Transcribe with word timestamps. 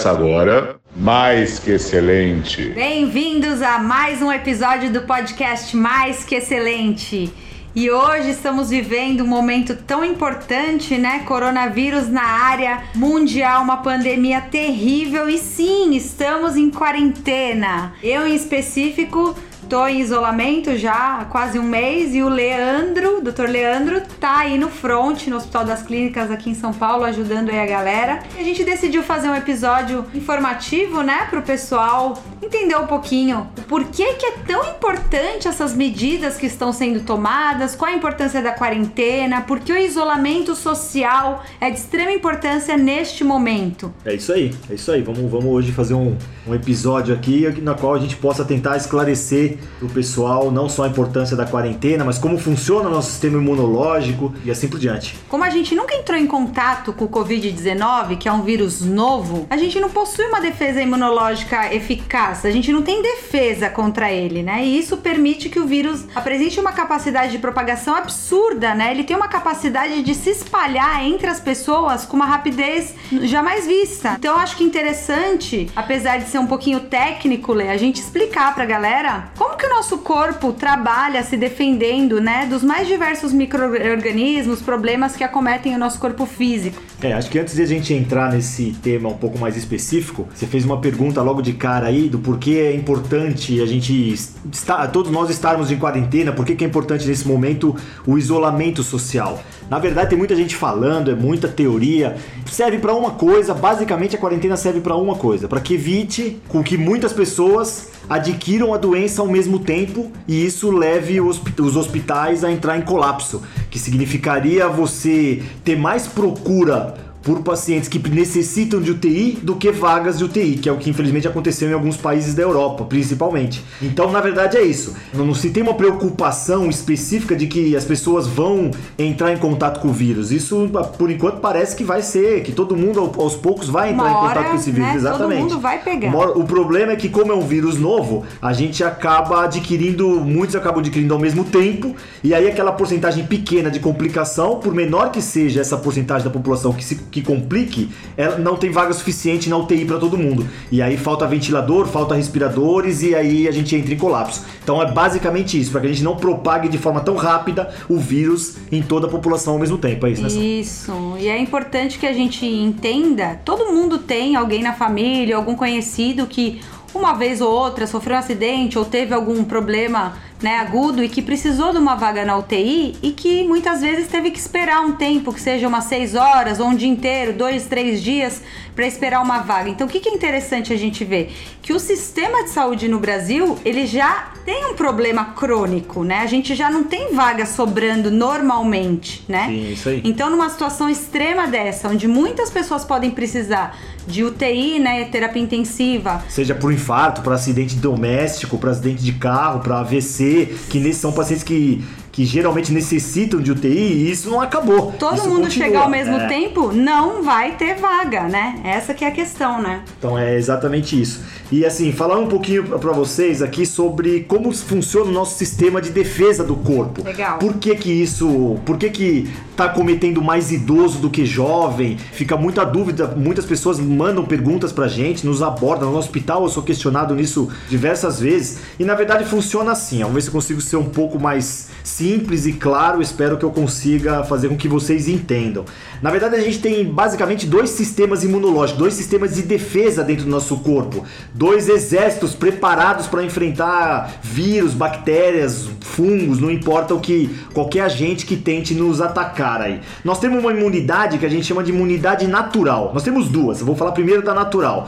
Começa 0.00 0.10
agora, 0.10 0.80
mais 0.96 1.58
que 1.58 1.72
excelente. 1.72 2.70
Bem-vindos 2.70 3.60
a 3.60 3.78
mais 3.78 4.22
um 4.22 4.32
episódio 4.32 4.90
do 4.90 5.02
podcast 5.02 5.76
Mais 5.76 6.24
que 6.24 6.36
Excelente. 6.36 7.30
E 7.74 7.90
hoje 7.90 8.30
estamos 8.30 8.70
vivendo 8.70 9.22
um 9.22 9.26
momento 9.26 9.76
tão 9.76 10.02
importante, 10.02 10.96
né? 10.96 11.18
Coronavírus 11.26 12.08
na 12.08 12.22
área 12.22 12.82
mundial, 12.94 13.62
uma 13.62 13.76
pandemia 13.76 14.40
terrível 14.40 15.28
e 15.28 15.36
sim, 15.36 15.94
estamos 15.94 16.56
em 16.56 16.70
quarentena. 16.70 17.92
Eu 18.02 18.26
em 18.26 18.34
específico 18.34 19.36
tô 19.70 19.86
em 19.86 20.00
isolamento 20.00 20.76
já 20.76 21.20
há 21.20 21.24
quase 21.26 21.56
um 21.56 21.62
mês 21.62 22.12
e 22.12 22.24
o 22.24 22.28
Leandro, 22.28 23.20
doutor 23.22 23.48
Leandro, 23.48 24.02
tá 24.18 24.38
aí 24.38 24.58
no 24.58 24.68
front, 24.68 25.28
no 25.28 25.36
Hospital 25.36 25.64
das 25.64 25.80
Clínicas 25.80 26.28
aqui 26.28 26.50
em 26.50 26.56
São 26.56 26.72
Paulo, 26.72 27.04
ajudando 27.04 27.50
aí 27.50 27.60
a 27.60 27.66
galera. 27.66 28.18
E 28.36 28.40
a 28.40 28.42
gente 28.42 28.64
decidiu 28.64 29.04
fazer 29.04 29.28
um 29.28 29.34
episódio 29.36 30.04
informativo, 30.12 31.02
né, 31.02 31.28
pro 31.30 31.40
pessoal 31.40 32.20
entender 32.42 32.74
um 32.74 32.86
pouquinho 32.88 33.46
o 33.56 33.62
porquê 33.62 34.14
que 34.14 34.26
é 34.26 34.32
tão 34.44 34.68
importante 34.70 35.46
essas 35.46 35.72
medidas 35.72 36.36
que 36.36 36.46
estão 36.46 36.72
sendo 36.72 37.04
tomadas, 37.04 37.76
qual 37.76 37.92
a 37.92 37.94
importância 37.94 38.42
da 38.42 38.50
quarentena, 38.50 39.42
porque 39.42 39.72
o 39.72 39.78
isolamento 39.78 40.56
social 40.56 41.44
é 41.60 41.70
de 41.70 41.78
extrema 41.78 42.10
importância 42.10 42.76
neste 42.76 43.22
momento. 43.22 43.94
É 44.04 44.14
isso 44.14 44.32
aí, 44.32 44.52
é 44.68 44.74
isso 44.74 44.90
aí. 44.90 45.00
Vamos, 45.00 45.30
vamos 45.30 45.46
hoje 45.46 45.70
fazer 45.70 45.94
um, 45.94 46.18
um 46.46 46.54
episódio 46.54 47.14
aqui 47.14 47.46
na 47.62 47.74
qual 47.74 47.94
a 47.94 47.98
gente 47.98 48.16
possa 48.16 48.44
tentar 48.44 48.76
esclarecer 48.76 49.58
para 49.78 49.86
o 49.86 49.90
pessoal 49.90 50.50
não 50.50 50.68
só 50.68 50.84
a 50.84 50.88
importância 50.88 51.36
da 51.36 51.46
quarentena, 51.46 52.04
mas 52.04 52.18
como 52.18 52.38
funciona 52.38 52.88
o 52.88 52.92
nosso 52.92 53.10
sistema 53.10 53.38
imunológico 53.38 54.32
e 54.44 54.50
assim 54.50 54.68
por 54.68 54.78
diante. 54.78 55.16
Como 55.28 55.44
a 55.44 55.50
gente 55.50 55.74
nunca 55.74 55.94
entrou 55.94 56.18
em 56.18 56.26
contato 56.26 56.92
com 56.92 57.04
o 57.04 57.08
Covid-19, 57.08 58.16
que 58.18 58.28
é 58.28 58.32
um 58.32 58.42
vírus 58.42 58.80
novo, 58.82 59.46
a 59.50 59.56
gente 59.56 59.78
não 59.78 59.90
possui 59.90 60.26
uma 60.26 60.40
defesa 60.40 60.80
imunológica 60.80 61.74
eficaz, 61.74 62.44
a 62.44 62.50
gente 62.50 62.72
não 62.72 62.82
tem 62.82 63.02
defesa 63.02 63.68
contra 63.68 64.10
ele, 64.10 64.42
né? 64.42 64.64
E 64.64 64.78
isso 64.78 64.96
permite 64.96 65.48
que 65.48 65.58
o 65.58 65.66
vírus 65.66 66.04
apresente 66.14 66.58
uma 66.58 66.72
capacidade 66.72 67.32
de 67.32 67.38
propagação 67.38 67.94
absurda, 67.94 68.74
né? 68.74 68.90
Ele 68.90 69.04
tem 69.04 69.16
uma 69.16 69.28
capacidade 69.28 70.02
de 70.02 70.14
se 70.14 70.30
espalhar 70.30 71.04
entre 71.04 71.28
as 71.28 71.40
pessoas 71.40 72.04
com 72.04 72.16
uma 72.16 72.26
rapidez 72.26 72.94
jamais 73.22 73.66
vista. 73.66 74.16
Então 74.18 74.34
eu 74.34 74.40
acho 74.40 74.56
que 74.56 74.64
interessante, 74.64 75.68
apesar 75.74 76.18
de 76.18 76.29
ser 76.30 76.38
um 76.38 76.46
pouquinho 76.46 76.80
técnico, 76.80 77.52
Lê, 77.52 77.68
a 77.68 77.76
gente 77.76 78.00
explicar 78.00 78.54
pra 78.54 78.64
galera 78.64 79.30
como 79.36 79.56
que 79.56 79.66
o 79.66 79.68
nosso 79.68 79.98
corpo 79.98 80.52
trabalha 80.52 81.22
se 81.22 81.36
defendendo, 81.36 82.20
né, 82.20 82.46
dos 82.46 82.62
mais 82.62 82.86
diversos 82.86 83.32
micro-organismos, 83.32 84.62
problemas 84.62 85.16
que 85.16 85.24
acometem 85.24 85.74
o 85.74 85.78
nosso 85.78 85.98
corpo 85.98 86.24
físico? 86.24 86.80
É, 87.02 87.12
acho 87.12 87.30
que 87.30 87.38
antes 87.38 87.54
de 87.54 87.62
a 87.62 87.66
gente 87.66 87.92
entrar 87.92 88.32
nesse 88.32 88.72
tema 88.82 89.08
um 89.08 89.16
pouco 89.16 89.38
mais 89.38 89.56
específico, 89.56 90.28
você 90.32 90.46
fez 90.46 90.64
uma 90.64 90.80
pergunta 90.80 91.20
logo 91.22 91.42
de 91.42 91.52
cara 91.52 91.86
aí 91.86 92.08
do 92.08 92.18
porquê 92.18 92.70
é 92.70 92.74
importante 92.74 93.60
a 93.60 93.66
gente 93.66 94.14
está, 94.52 94.86
todos 94.86 95.10
nós 95.10 95.30
estarmos 95.30 95.70
em 95.70 95.78
quarentena, 95.78 96.32
por 96.32 96.44
que 96.44 96.62
é 96.62 96.66
importante 96.66 97.06
nesse 97.06 97.26
momento 97.26 97.74
o 98.06 98.16
isolamento 98.16 98.82
social. 98.82 99.42
Na 99.70 99.78
verdade, 99.78 100.10
tem 100.10 100.18
muita 100.18 100.34
gente 100.34 100.56
falando, 100.56 101.12
é 101.12 101.14
muita 101.14 101.46
teoria. 101.46 102.16
Serve 102.50 102.78
para 102.78 102.92
uma 102.92 103.12
coisa, 103.12 103.54
basicamente 103.54 104.16
a 104.16 104.18
quarentena 104.18 104.56
serve 104.56 104.80
para 104.80 104.96
uma 104.96 105.14
coisa, 105.14 105.46
para 105.46 105.60
que 105.60 105.74
evite 105.74 106.19
com 106.48 106.62
que 106.62 106.76
muitas 106.76 107.12
pessoas 107.12 107.88
adquiram 108.08 108.74
a 108.74 108.76
doença 108.76 109.22
ao 109.22 109.28
mesmo 109.28 109.60
tempo 109.60 110.10
e 110.26 110.44
isso 110.44 110.70
leve 110.70 111.20
os 111.20 111.76
hospitais 111.76 112.42
a 112.42 112.50
entrar 112.50 112.76
em 112.76 112.82
colapso, 112.82 113.42
que 113.70 113.78
significaria 113.78 114.68
você 114.68 115.42
ter 115.64 115.76
mais 115.76 116.06
procura 116.08 117.09
por 117.22 117.42
pacientes 117.42 117.88
que 117.88 117.98
necessitam 118.08 118.80
de 118.80 118.90
UTI 118.92 119.38
do 119.42 119.56
que 119.56 119.70
vagas 119.70 120.18
de 120.18 120.24
UTI, 120.24 120.56
que 120.56 120.68
é 120.68 120.72
o 120.72 120.76
que 120.78 120.88
infelizmente 120.88 121.28
aconteceu 121.28 121.68
em 121.68 121.72
alguns 121.72 121.96
países 121.96 122.34
da 122.34 122.42
Europa, 122.42 122.84
principalmente. 122.84 123.62
Então, 123.80 124.10
na 124.10 124.20
verdade, 124.20 124.56
é 124.56 124.62
isso. 124.62 124.94
Não 125.12 125.34
se 125.34 125.50
tem 125.50 125.62
uma 125.62 125.74
preocupação 125.74 126.68
específica 126.68 127.36
de 127.36 127.46
que 127.46 127.76
as 127.76 127.84
pessoas 127.84 128.26
vão 128.26 128.70
entrar 128.98 129.32
em 129.32 129.36
contato 129.36 129.80
com 129.80 129.88
o 129.88 129.92
vírus. 129.92 130.32
Isso, 130.32 130.70
por 130.96 131.10
enquanto, 131.10 131.40
parece 131.40 131.76
que 131.76 131.84
vai 131.84 132.02
ser, 132.02 132.42
que 132.42 132.52
todo 132.52 132.76
mundo 132.76 133.12
aos 133.18 133.36
poucos 133.36 133.68
vai 133.68 133.92
entrar 133.92 134.04
uma 134.04 134.10
em 134.10 134.28
contato 134.28 134.50
com 134.50 134.56
esse 134.56 134.70
vírus. 134.70 134.88
Né? 134.88 134.96
Exatamente. 134.96 135.40
Todo 135.40 135.50
mundo 135.50 135.60
vai 135.60 135.82
pegar. 135.82 136.16
O 136.16 136.44
problema 136.44 136.92
é 136.92 136.96
que, 136.96 137.08
como 137.08 137.32
é 137.32 137.34
um 137.34 137.46
vírus 137.46 137.78
novo, 137.78 138.24
a 138.40 138.52
gente 138.52 138.82
acaba 138.82 139.44
adquirindo, 139.44 140.08
muitos 140.20 140.56
acabam 140.56 140.80
adquirindo 140.80 141.12
ao 141.12 141.20
mesmo 141.20 141.44
tempo, 141.44 141.94
e 142.24 142.34
aí 142.34 142.48
aquela 142.48 142.72
porcentagem 142.72 143.26
pequena 143.26 143.70
de 143.70 143.78
complicação, 143.78 144.58
por 144.58 144.74
menor 144.74 145.10
que 145.10 145.20
seja 145.20 145.60
essa 145.60 145.76
porcentagem 145.76 146.24
da 146.24 146.30
população 146.30 146.72
que 146.72 146.84
se 146.84 147.09
que 147.10 147.22
complique, 147.22 147.88
ela 148.16 148.38
não 148.38 148.56
tem 148.56 148.70
vaga 148.70 148.92
suficiente 148.92 149.48
na 149.48 149.56
UTI 149.56 149.84
para 149.84 149.98
todo 149.98 150.16
mundo. 150.16 150.46
E 150.70 150.80
aí 150.80 150.96
falta 150.96 151.26
ventilador, 151.26 151.86
falta 151.86 152.14
respiradores 152.14 153.02
e 153.02 153.14
aí 153.14 153.48
a 153.48 153.50
gente 153.50 153.74
entra 153.74 153.92
em 153.92 153.96
colapso. 153.96 154.44
Então 154.62 154.80
é 154.80 154.90
basicamente 154.90 155.60
isso, 155.60 155.70
para 155.70 155.80
que 155.80 155.86
a 155.86 155.90
gente 155.90 156.02
não 156.02 156.16
propague 156.16 156.68
de 156.68 156.78
forma 156.78 157.00
tão 157.00 157.16
rápida 157.16 157.72
o 157.88 157.96
vírus 157.98 158.56
em 158.70 158.82
toda 158.82 159.06
a 159.06 159.10
população 159.10 159.54
ao 159.54 159.58
mesmo 159.58 159.78
tempo. 159.78 160.06
É 160.06 160.10
isso, 160.10 160.22
né? 160.22 160.28
Isso. 160.28 161.16
E 161.18 161.28
é 161.28 161.38
importante 161.38 161.98
que 161.98 162.06
a 162.06 162.12
gente 162.12 162.46
entenda, 162.46 163.40
todo 163.44 163.72
mundo 163.72 163.98
tem 163.98 164.36
alguém 164.36 164.62
na 164.62 164.72
família, 164.72 165.36
algum 165.36 165.54
conhecido 165.54 166.26
que 166.26 166.60
uma 166.94 167.12
vez 167.12 167.40
ou 167.40 167.50
outra 167.50 167.86
sofreu 167.86 168.16
um 168.16 168.18
acidente 168.18 168.78
ou 168.78 168.84
teve 168.84 169.14
algum 169.14 169.44
problema 169.44 170.14
né, 170.42 170.56
agudo 170.56 171.02
e 171.04 171.08
que 171.08 171.20
precisou 171.20 171.72
de 171.72 171.78
uma 171.78 171.94
vaga 171.94 172.24
na 172.24 172.36
UTI 172.36 172.96
e 173.02 173.12
que 173.12 173.44
muitas 173.44 173.80
vezes 173.80 174.08
teve 174.08 174.30
que 174.30 174.38
esperar 174.38 174.80
um 174.80 174.92
tempo, 174.92 175.32
que 175.32 175.40
seja 175.40 175.68
umas 175.68 175.84
seis 175.84 176.14
horas 176.14 176.60
ou 176.60 176.68
um 176.68 176.74
dia 176.74 176.88
inteiro, 176.88 177.32
dois, 177.32 177.66
três 177.66 178.02
dias, 178.02 178.42
para 178.74 178.86
esperar 178.86 179.22
uma 179.22 179.40
vaga. 179.40 179.68
Então, 179.68 179.86
o 179.86 179.90
que, 179.90 180.00
que 180.00 180.08
é 180.08 180.14
interessante 180.14 180.72
a 180.72 180.76
gente 180.76 181.04
ver? 181.04 181.32
Que 181.60 181.72
o 181.72 181.78
sistema 181.78 182.44
de 182.44 182.50
saúde 182.50 182.88
no 182.88 182.98
Brasil, 182.98 183.58
ele 183.64 183.86
já 183.86 184.32
tem 184.44 184.64
um 184.66 184.74
problema 184.74 185.26
crônico, 185.26 186.02
né? 186.02 186.20
A 186.20 186.26
gente 186.26 186.54
já 186.54 186.70
não 186.70 186.84
tem 186.84 187.12
vaga 187.14 187.44
sobrando 187.44 188.10
normalmente, 188.10 189.22
né? 189.28 189.46
Sim, 189.48 189.72
isso 189.72 189.88
aí. 189.88 190.00
Então, 190.04 190.30
numa 190.30 190.48
situação 190.48 190.88
extrema 190.88 191.46
dessa, 191.46 191.88
onde 191.88 192.08
muitas 192.08 192.50
pessoas 192.50 192.84
podem 192.84 193.10
precisar 193.10 193.76
de 194.06 194.24
UTI, 194.24 194.78
né, 194.78 195.04
terapia 195.04 195.42
intensiva. 195.42 196.22
Seja 196.28 196.54
por 196.54 196.72
infarto, 196.72 197.20
para 197.20 197.34
acidente 197.34 197.76
doméstico, 197.76 198.58
para 198.58 198.70
acidente 198.70 199.02
de 199.02 199.12
carro, 199.12 199.60
para 199.60 199.80
AVC, 199.80 200.29
que 200.68 200.92
são 200.92 201.12
pacientes 201.12 201.44
que 201.44 201.82
que 202.12 202.24
geralmente 202.24 202.72
necessitam 202.72 203.40
de 203.40 203.52
UTI 203.52 203.68
e 203.68 204.10
isso 204.10 204.30
não 204.30 204.40
acabou. 204.40 204.92
Todo 204.98 205.14
isso 205.14 205.28
mundo 205.28 205.42
continua. 205.42 205.66
chegar 205.66 205.82
ao 205.82 205.88
mesmo 205.88 206.16
é. 206.16 206.26
tempo, 206.26 206.72
não 206.72 207.22
vai 207.22 207.52
ter 207.56 207.76
vaga, 207.76 208.24
né? 208.24 208.60
Essa 208.64 208.92
que 208.92 209.04
é 209.04 209.08
a 209.08 209.12
questão, 209.12 209.62
né? 209.62 209.82
Então 209.98 210.18
é 210.18 210.36
exatamente 210.36 211.00
isso. 211.00 211.20
E 211.52 211.66
assim, 211.66 211.90
falar 211.90 212.16
um 212.16 212.28
pouquinho 212.28 212.62
para 212.62 212.92
vocês 212.92 213.42
aqui 213.42 213.66
sobre 213.66 214.20
como 214.20 214.52
funciona 214.52 215.10
o 215.10 215.12
nosso 215.12 215.36
sistema 215.36 215.80
de 215.80 215.90
defesa 215.90 216.44
do 216.44 216.54
corpo. 216.54 217.02
Legal. 217.02 217.38
Por 217.38 217.54
que 217.54 217.74
que 217.74 217.90
isso, 217.90 218.56
por 218.64 218.78
que 218.78 218.88
que 218.88 219.30
tá 219.56 219.68
cometendo 219.68 220.22
mais 220.22 220.52
idoso 220.52 220.98
do 220.98 221.10
que 221.10 221.26
jovem? 221.26 221.98
Fica 222.12 222.36
muita 222.36 222.64
dúvida, 222.64 223.08
muitas 223.08 223.44
pessoas 223.44 223.80
mandam 223.80 224.24
perguntas 224.24 224.70
pra 224.70 224.86
gente, 224.86 225.26
nos 225.26 225.42
abordam 225.42 225.90
no 225.90 225.98
hospital, 225.98 226.44
eu 226.44 226.48
sou 226.48 226.62
questionado 226.62 227.16
nisso 227.16 227.48
diversas 227.68 228.20
vezes. 228.20 228.58
E 228.78 228.84
na 228.84 228.94
verdade 228.94 229.24
funciona 229.24 229.72
assim, 229.72 229.98
vamos 229.98 230.14
ver 230.14 230.20
se 230.22 230.28
eu 230.28 230.32
consigo 230.32 230.60
ser 230.60 230.76
um 230.76 230.88
pouco 230.88 231.18
mais 231.18 231.68
simples 231.82 232.46
e 232.46 232.52
claro, 232.52 233.02
espero 233.02 233.36
que 233.36 233.44
eu 233.44 233.50
consiga 233.50 234.22
fazer 234.24 234.48
com 234.48 234.56
que 234.56 234.68
vocês 234.68 235.08
entendam. 235.08 235.64
Na 236.02 236.10
verdade, 236.10 236.36
a 236.36 236.40
gente 236.40 236.60
tem 236.60 236.84
basicamente 236.84 237.46
dois 237.46 237.70
sistemas 237.70 238.24
imunológicos, 238.24 238.78
dois 238.78 238.94
sistemas 238.94 239.34
de 239.34 239.42
defesa 239.42 240.02
dentro 240.02 240.24
do 240.24 240.30
nosso 240.30 240.56
corpo, 240.58 241.04
dois 241.40 241.70
exércitos 241.70 242.34
preparados 242.34 243.06
para 243.06 243.24
enfrentar 243.24 244.12
vírus, 244.22 244.74
bactérias, 244.74 245.70
fungos, 245.80 246.38
não 246.38 246.50
importa 246.50 246.94
o 246.94 247.00
que 247.00 247.34
qualquer 247.54 247.80
agente 247.80 248.26
que 248.26 248.36
tente 248.36 248.74
nos 248.74 249.00
atacar 249.00 249.62
aí. 249.62 249.80
Nós 250.04 250.20
temos 250.20 250.38
uma 250.38 250.52
imunidade 250.52 251.16
que 251.16 251.24
a 251.24 251.30
gente 251.30 251.46
chama 251.46 251.62
de 251.62 251.70
imunidade 251.70 252.26
natural. 252.26 252.90
Nós 252.92 253.02
temos 253.02 253.30
duas. 253.30 253.58
Eu 253.58 253.64
vou 253.64 253.74
falar 253.74 253.92
primeiro 253.92 254.20
da 254.20 254.34
natural 254.34 254.86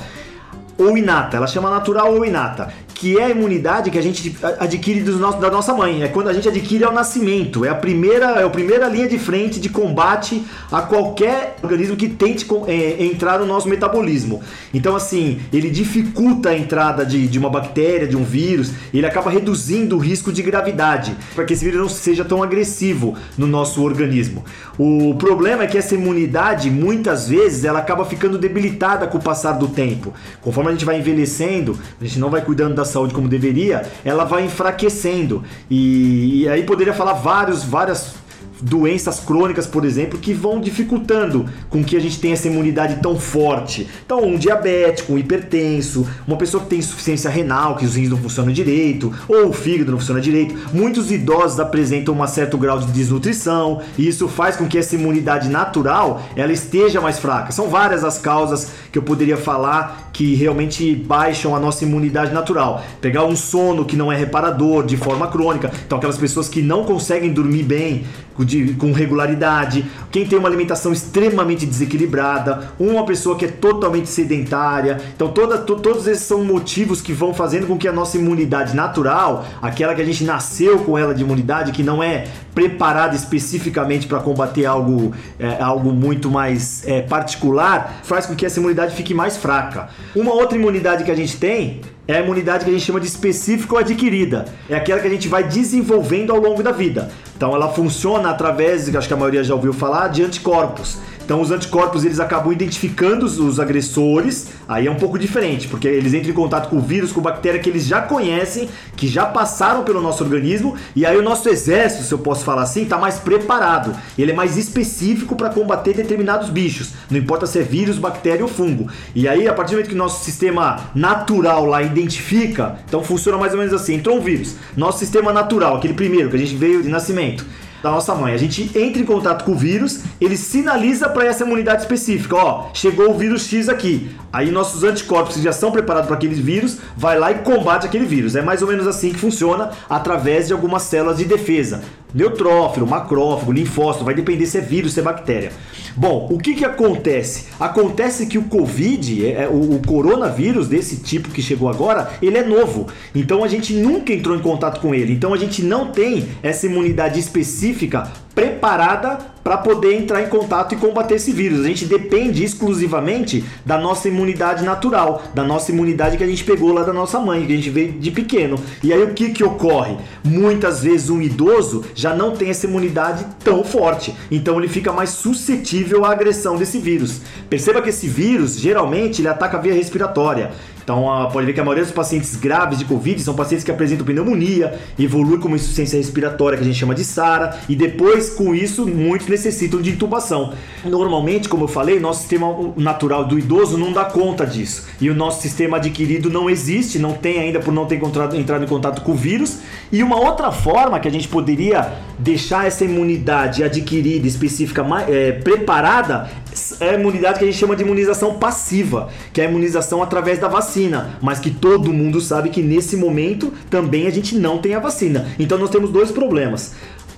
ou 0.76 0.98
inata. 0.98 1.38
Ela 1.38 1.46
chama 1.46 1.70
natural 1.70 2.12
ou 2.12 2.22
inata 2.22 2.70
que 3.02 3.18
é 3.18 3.24
a 3.24 3.30
imunidade 3.30 3.90
que 3.90 3.98
a 3.98 4.00
gente 4.00 4.36
adquire 4.60 5.00
nosso, 5.00 5.40
da 5.40 5.50
nossa 5.50 5.74
mãe. 5.74 6.04
É 6.04 6.08
quando 6.08 6.28
a 6.28 6.32
gente 6.32 6.48
adquire 6.48 6.84
ao 6.84 6.92
nascimento. 6.92 7.64
É 7.64 7.68
a 7.68 7.74
primeira, 7.74 8.26
é 8.40 8.44
a 8.44 8.48
primeira 8.48 8.86
linha 8.86 9.08
de 9.08 9.18
frente 9.18 9.58
de 9.58 9.68
combate 9.68 10.44
a 10.70 10.82
qualquer 10.82 11.56
organismo 11.64 11.96
que 11.96 12.08
tente 12.08 12.46
é, 12.68 13.04
entrar 13.04 13.40
no 13.40 13.44
nosso 13.44 13.68
metabolismo. 13.68 14.40
Então, 14.72 14.94
assim, 14.94 15.40
ele 15.52 15.68
dificulta 15.68 16.50
a 16.50 16.56
entrada 16.56 17.04
de, 17.04 17.26
de 17.26 17.40
uma 17.40 17.50
bactéria, 17.50 18.06
de 18.06 18.16
um 18.16 18.22
vírus, 18.22 18.70
ele 18.94 19.04
acaba 19.04 19.32
reduzindo 19.32 19.96
o 19.96 19.98
risco 19.98 20.32
de 20.32 20.40
gravidade, 20.40 21.16
para 21.34 21.44
que 21.44 21.54
esse 21.54 21.64
vírus 21.64 21.80
não 21.80 21.88
seja 21.88 22.24
tão 22.24 22.40
agressivo 22.40 23.16
no 23.36 23.48
nosso 23.48 23.82
organismo. 23.82 24.44
O 24.78 25.16
problema 25.16 25.64
é 25.64 25.66
que 25.66 25.76
essa 25.76 25.96
imunidade, 25.96 26.70
muitas 26.70 27.26
vezes, 27.28 27.64
ela 27.64 27.80
acaba 27.80 28.04
ficando 28.04 28.38
debilitada 28.38 29.08
com 29.08 29.18
o 29.18 29.22
passar 29.22 29.54
do 29.54 29.66
tempo. 29.66 30.14
Conforme 30.40 30.70
a 30.70 30.72
gente 30.72 30.84
vai 30.84 31.00
envelhecendo, 31.00 31.76
a 32.00 32.04
gente 32.04 32.20
não 32.20 32.30
vai 32.30 32.42
cuidando 32.42 32.76
da 32.76 32.91
saúde 32.92 33.14
como 33.14 33.28
deveria, 33.28 33.82
ela 34.04 34.24
vai 34.24 34.44
enfraquecendo. 34.44 35.42
E, 35.70 36.42
e 36.42 36.48
aí 36.48 36.62
poderia 36.62 36.94
falar 36.94 37.14
vários, 37.14 37.64
várias 37.64 38.21
doenças 38.62 39.18
crônicas, 39.18 39.66
por 39.66 39.84
exemplo, 39.84 40.18
que 40.18 40.32
vão 40.32 40.60
dificultando 40.60 41.46
com 41.68 41.82
que 41.82 41.96
a 41.96 42.00
gente 42.00 42.18
tenha 42.20 42.34
essa 42.34 42.48
imunidade 42.48 43.00
tão 43.02 43.18
forte. 43.18 43.88
Então, 44.04 44.24
um 44.24 44.36
diabético, 44.36 45.12
um 45.12 45.18
hipertenso, 45.18 46.06
uma 46.26 46.36
pessoa 46.36 46.62
que 46.62 46.70
tem 46.70 46.78
insuficiência 46.78 47.28
renal, 47.28 47.76
que 47.76 47.84
os 47.84 47.96
rins 47.96 48.08
não 48.08 48.16
funcionam 48.16 48.52
direito, 48.52 49.12
ou 49.28 49.48
o 49.48 49.52
fígado 49.52 49.90
não 49.90 49.98
funciona 49.98 50.20
direito. 50.20 50.54
Muitos 50.72 51.10
idosos 51.10 51.58
apresentam 51.58 52.18
um 52.18 52.26
certo 52.26 52.56
grau 52.56 52.78
de 52.78 52.86
desnutrição, 52.92 53.82
e 53.98 54.06
isso 54.06 54.28
faz 54.28 54.56
com 54.56 54.66
que 54.66 54.78
essa 54.78 54.94
imunidade 54.94 55.48
natural 55.48 56.22
ela 56.36 56.52
esteja 56.52 57.00
mais 57.00 57.18
fraca. 57.18 57.50
São 57.50 57.68
várias 57.68 58.04
as 58.04 58.18
causas 58.18 58.70
que 58.92 58.98
eu 58.98 59.02
poderia 59.02 59.36
falar 59.36 60.10
que 60.12 60.34
realmente 60.34 60.94
baixam 60.94 61.56
a 61.56 61.60
nossa 61.60 61.84
imunidade 61.84 62.32
natural. 62.32 62.84
Pegar 63.00 63.24
um 63.24 63.34
sono 63.34 63.84
que 63.84 63.96
não 63.96 64.12
é 64.12 64.16
reparador 64.16 64.84
de 64.84 64.96
forma 64.96 65.26
crônica, 65.26 65.72
então 65.86 65.98
aquelas 65.98 66.18
pessoas 66.18 66.48
que 66.48 66.62
não 66.62 66.84
conseguem 66.84 67.32
dormir 67.32 67.62
bem 67.62 68.04
de, 68.38 68.74
com 68.74 68.92
regularidade, 68.92 69.84
quem 70.10 70.26
tem 70.26 70.38
uma 70.38 70.48
alimentação 70.48 70.92
extremamente 70.92 71.66
desequilibrada, 71.66 72.72
uma 72.78 73.04
pessoa 73.04 73.36
que 73.36 73.44
é 73.44 73.48
totalmente 73.48 74.08
sedentária. 74.08 75.00
Então 75.14 75.28
toda, 75.28 75.58
to, 75.58 75.76
todos 75.76 76.06
esses 76.06 76.24
são 76.24 76.44
motivos 76.44 77.00
que 77.00 77.12
vão 77.12 77.34
fazendo 77.34 77.66
com 77.66 77.76
que 77.76 77.86
a 77.86 77.92
nossa 77.92 78.16
imunidade 78.16 78.74
natural, 78.74 79.46
aquela 79.60 79.94
que 79.94 80.02
a 80.02 80.04
gente 80.04 80.24
nasceu 80.24 80.78
com 80.80 80.96
ela 80.96 81.14
de 81.14 81.22
imunidade, 81.22 81.72
que 81.72 81.82
não 81.82 82.02
é 82.02 82.26
preparada 82.54 83.16
especificamente 83.16 84.06
para 84.06 84.20
combater 84.20 84.66
algo, 84.66 85.14
é, 85.38 85.62
algo 85.62 85.92
muito 85.92 86.30
mais 86.30 86.86
é, 86.86 87.02
particular, 87.02 88.00
faz 88.02 88.26
com 88.26 88.34
que 88.34 88.44
essa 88.44 88.60
imunidade 88.60 88.94
fique 88.94 89.14
mais 89.14 89.36
fraca. 89.36 89.88
Uma 90.14 90.32
outra 90.32 90.56
imunidade 90.56 91.04
que 91.04 91.10
a 91.10 91.16
gente 91.16 91.36
tem 91.36 91.80
é 92.06 92.16
a 92.16 92.20
imunidade 92.20 92.64
que 92.64 92.70
a 92.70 92.72
gente 92.72 92.84
chama 92.84 93.00
de 93.00 93.06
específica 93.06 93.74
ou 93.74 93.78
adquirida. 93.78 94.44
É 94.68 94.76
aquela 94.76 95.00
que 95.00 95.06
a 95.06 95.10
gente 95.10 95.28
vai 95.28 95.44
desenvolvendo 95.44 96.32
ao 96.32 96.38
longo 96.38 96.62
da 96.62 96.72
vida. 96.72 97.10
Então 97.36 97.54
ela 97.54 97.68
funciona 97.68 98.30
através, 98.30 98.94
acho 98.94 99.08
que 99.08 99.14
a 99.14 99.16
maioria 99.16 99.42
já 99.42 99.54
ouviu 99.54 99.72
falar, 99.72 100.08
de 100.08 100.22
anticorpos. 100.22 100.98
Então 101.24 101.40
os 101.40 101.50
anticorpos 101.50 102.04
eles 102.04 102.20
acabam 102.20 102.52
identificando 102.52 103.26
os 103.26 103.60
agressores, 103.60 104.48
aí 104.68 104.86
é 104.86 104.90
um 104.90 104.96
pouco 104.96 105.18
diferente, 105.18 105.68
porque 105.68 105.88
eles 105.88 106.12
entram 106.14 106.30
em 106.30 106.34
contato 106.34 106.68
com 106.68 106.76
o 106.76 106.80
vírus, 106.80 107.12
com 107.12 107.20
bactéria 107.20 107.60
que 107.60 107.70
eles 107.70 107.86
já 107.86 108.00
conhecem, 108.00 108.68
que 108.96 109.06
já 109.06 109.26
passaram 109.26 109.84
pelo 109.84 110.00
nosso 110.00 110.22
organismo, 110.22 110.76
e 110.94 111.06
aí 111.06 111.16
o 111.16 111.22
nosso 111.22 111.48
exército, 111.48 112.04
se 112.04 112.12
eu 112.12 112.18
posso 112.18 112.44
falar 112.44 112.62
assim, 112.62 112.82
está 112.82 112.98
mais 112.98 113.18
preparado. 113.18 113.94
Ele 114.18 114.32
é 114.32 114.34
mais 114.34 114.56
específico 114.56 115.36
para 115.36 115.50
combater 115.50 115.94
determinados 115.94 116.50
bichos, 116.50 116.90
não 117.10 117.18
importa 117.18 117.46
se 117.46 117.58
é 117.58 117.62
vírus, 117.62 117.98
bactéria 117.98 118.42
ou 118.42 118.48
fungo. 118.48 118.88
E 119.14 119.28
aí 119.28 119.48
a 119.48 119.52
partir 119.52 119.70
do 119.70 119.76
momento 119.76 119.90
que 119.90 119.94
nosso 119.94 120.24
sistema 120.24 120.90
natural 120.94 121.64
lá 121.64 121.82
identifica, 121.82 122.76
então 122.86 123.02
funciona 123.02 123.38
mais 123.38 123.52
ou 123.52 123.58
menos 123.58 123.72
assim, 123.72 123.94
entrou 123.94 124.16
um 124.16 124.20
vírus, 124.20 124.56
nosso 124.76 124.98
sistema 124.98 125.32
natural, 125.32 125.76
aquele 125.76 125.94
primeiro 125.94 126.28
que 126.28 126.36
a 126.36 126.38
gente 126.38 126.56
veio 126.56 126.82
de 126.82 126.88
nascimento, 126.88 127.44
da 127.82 127.90
nossa 127.90 128.14
mãe. 128.14 128.32
A 128.32 128.38
gente 128.38 128.70
entra 128.78 129.00
em 129.00 129.04
contato 129.04 129.44
com 129.44 129.52
o 129.52 129.56
vírus, 129.56 130.00
ele 130.20 130.36
sinaliza 130.36 131.08
para 131.08 131.26
essa 131.26 131.44
imunidade 131.44 131.82
específica, 131.82 132.36
ó, 132.36 132.70
chegou 132.72 133.10
o 133.10 133.18
vírus 133.18 133.46
X 133.46 133.68
aqui. 133.68 134.10
Aí 134.32 134.50
nossos 134.50 134.84
anticorpos 134.84 135.34
que 135.34 135.42
já 135.42 135.52
são 135.52 135.70
preparados 135.70 136.06
para 136.06 136.16
aquele 136.16 136.34
vírus, 136.34 136.78
vai 136.96 137.18
lá 137.18 137.30
e 137.30 137.40
combate 137.40 137.86
aquele 137.86 138.06
vírus. 138.06 138.36
É 138.36 138.42
mais 138.42 138.62
ou 138.62 138.68
menos 138.68 138.86
assim 138.86 139.12
que 139.12 139.18
funciona 139.18 139.70
através 139.90 140.46
de 140.46 140.52
algumas 140.52 140.82
células 140.82 141.18
de 141.18 141.24
defesa. 141.24 141.82
Neutrófilo, 142.14 142.86
macrófago, 142.86 143.52
linfócito, 143.52 144.04
vai 144.04 144.14
depender 144.14 144.46
se 144.46 144.58
é 144.58 144.60
vírus, 144.60 144.92
se 144.92 145.00
é 145.00 145.02
bactéria. 145.02 145.52
Bom, 145.96 146.28
o 146.30 146.38
que 146.38 146.54
que 146.54 146.64
acontece? 146.64 147.46
Acontece 147.58 148.26
que 148.26 148.38
o 148.38 148.44
Covid, 148.44 149.26
é, 149.26 149.42
é, 149.42 149.48
o, 149.48 149.76
o 149.76 149.82
coronavírus 149.86 150.68
desse 150.68 150.96
tipo 150.96 151.30
que 151.30 151.42
chegou 151.42 151.68
agora, 151.68 152.12
ele 152.22 152.38
é 152.38 152.44
novo. 152.44 152.86
Então 153.14 153.44
a 153.44 153.48
gente 153.48 153.74
nunca 153.74 154.12
entrou 154.12 154.36
em 154.36 154.40
contato 154.40 154.80
com 154.80 154.94
ele. 154.94 155.12
Então 155.12 155.34
a 155.34 155.36
gente 155.36 155.62
não 155.62 155.90
tem 155.90 156.26
essa 156.42 156.66
imunidade 156.66 157.18
específica 157.18 158.10
preparada 158.34 159.31
para 159.42 159.58
poder 159.58 159.94
entrar 159.94 160.22
em 160.22 160.28
contato 160.28 160.74
e 160.74 160.76
combater 160.76 161.16
esse 161.16 161.32
vírus. 161.32 161.60
A 161.60 161.68
gente 161.68 161.84
depende 161.84 162.44
exclusivamente 162.44 163.44
da 163.64 163.78
nossa 163.78 164.08
imunidade 164.08 164.64
natural, 164.64 165.22
da 165.34 165.42
nossa 165.42 165.72
imunidade 165.72 166.16
que 166.16 166.24
a 166.24 166.26
gente 166.26 166.44
pegou 166.44 166.72
lá 166.72 166.82
da 166.82 166.92
nossa 166.92 167.18
mãe, 167.18 167.44
que 167.44 167.52
a 167.52 167.56
gente 167.56 167.70
veio 167.70 167.92
de 167.92 168.10
pequeno. 168.10 168.58
E 168.82 168.92
aí 168.92 169.02
o 169.02 169.14
que 169.14 169.30
que 169.30 169.44
ocorre? 169.44 169.96
Muitas 170.24 170.82
vezes 170.82 171.10
um 171.10 171.20
idoso 171.20 171.84
já 171.94 172.14
não 172.14 172.36
tem 172.36 172.50
essa 172.50 172.66
imunidade 172.66 173.26
tão 173.42 173.64
forte, 173.64 174.14
então 174.30 174.58
ele 174.58 174.68
fica 174.68 174.92
mais 174.92 175.10
suscetível 175.10 176.04
à 176.04 176.12
agressão 176.12 176.56
desse 176.56 176.78
vírus. 176.78 177.20
Perceba 177.48 177.82
que 177.82 177.88
esse 177.88 178.08
vírus 178.08 178.58
geralmente 178.58 179.20
ele 179.20 179.28
ataca 179.28 179.58
a 179.58 179.60
via 179.60 179.74
respiratória. 179.74 180.52
Então, 180.82 181.04
pode 181.32 181.46
ver 181.46 181.52
que 181.52 181.60
a 181.60 181.64
maioria 181.64 181.84
dos 181.84 181.92
pacientes 181.92 182.34
graves 182.34 182.78
de 182.78 182.84
Covid 182.84 183.22
são 183.22 183.34
pacientes 183.34 183.64
que 183.64 183.70
apresentam 183.70 184.04
pneumonia, 184.04 184.80
evoluem 184.98 185.38
com 185.38 185.46
uma 185.46 185.56
insuficiência 185.56 185.96
respiratória 185.96 186.58
que 186.58 186.64
a 186.64 186.66
gente 186.66 186.76
chama 186.76 186.92
de 186.92 187.04
SARA, 187.04 187.56
e 187.68 187.76
depois, 187.76 188.30
com 188.30 188.52
isso, 188.52 188.84
muitos 188.84 189.28
necessitam 189.32 189.80
de 189.80 189.90
intubação. 189.90 190.52
Normalmente, 190.84 191.48
como 191.48 191.64
eu 191.64 191.68
falei, 191.68 191.98
nosso 191.98 192.20
sistema 192.20 192.72
natural 192.76 193.24
do 193.24 193.38
idoso 193.38 193.76
não 193.76 193.92
dá 193.92 194.04
conta 194.04 194.46
disso. 194.46 194.86
E 195.00 195.10
o 195.10 195.14
nosso 195.14 195.42
sistema 195.42 195.78
adquirido 195.78 196.30
não 196.30 196.48
existe, 196.48 196.98
não 196.98 197.14
tem 197.14 197.40
ainda 197.40 197.58
por 197.58 197.72
não 197.72 197.86
ter 197.86 197.96
entrado 197.96 198.64
em 198.64 198.68
contato 198.68 199.02
com 199.02 199.12
o 199.12 199.16
vírus. 199.16 199.58
E 199.90 200.02
uma 200.02 200.16
outra 200.16 200.52
forma 200.52 201.00
que 201.00 201.08
a 201.08 201.10
gente 201.10 201.28
poderia 201.28 201.92
deixar 202.18 202.66
essa 202.66 202.84
imunidade 202.84 203.64
adquirida, 203.64 204.26
específica, 204.28 204.84
é, 205.08 205.32
preparada, 205.32 206.30
é 206.78 206.90
a 206.90 206.94
imunidade 206.94 207.38
que 207.38 207.44
a 207.44 207.48
gente 207.48 207.58
chama 207.58 207.74
de 207.74 207.82
imunização 207.82 208.34
passiva, 208.34 209.08
que 209.32 209.40
é 209.40 209.46
a 209.46 209.48
imunização 209.48 210.02
através 210.02 210.38
da 210.38 210.48
vacina, 210.48 211.18
mas 211.20 211.40
que 211.40 211.50
todo 211.50 211.92
mundo 211.92 212.20
sabe 212.20 212.50
que 212.50 212.62
nesse 212.62 212.96
momento 212.96 213.52
também 213.70 214.06
a 214.06 214.10
gente 214.10 214.36
não 214.36 214.58
tem 214.58 214.74
a 214.74 214.78
vacina. 214.78 215.26
Então 215.38 215.58
nós 215.58 215.70
temos 215.70 215.90
dois 215.90 216.10
problemas. 216.10 216.74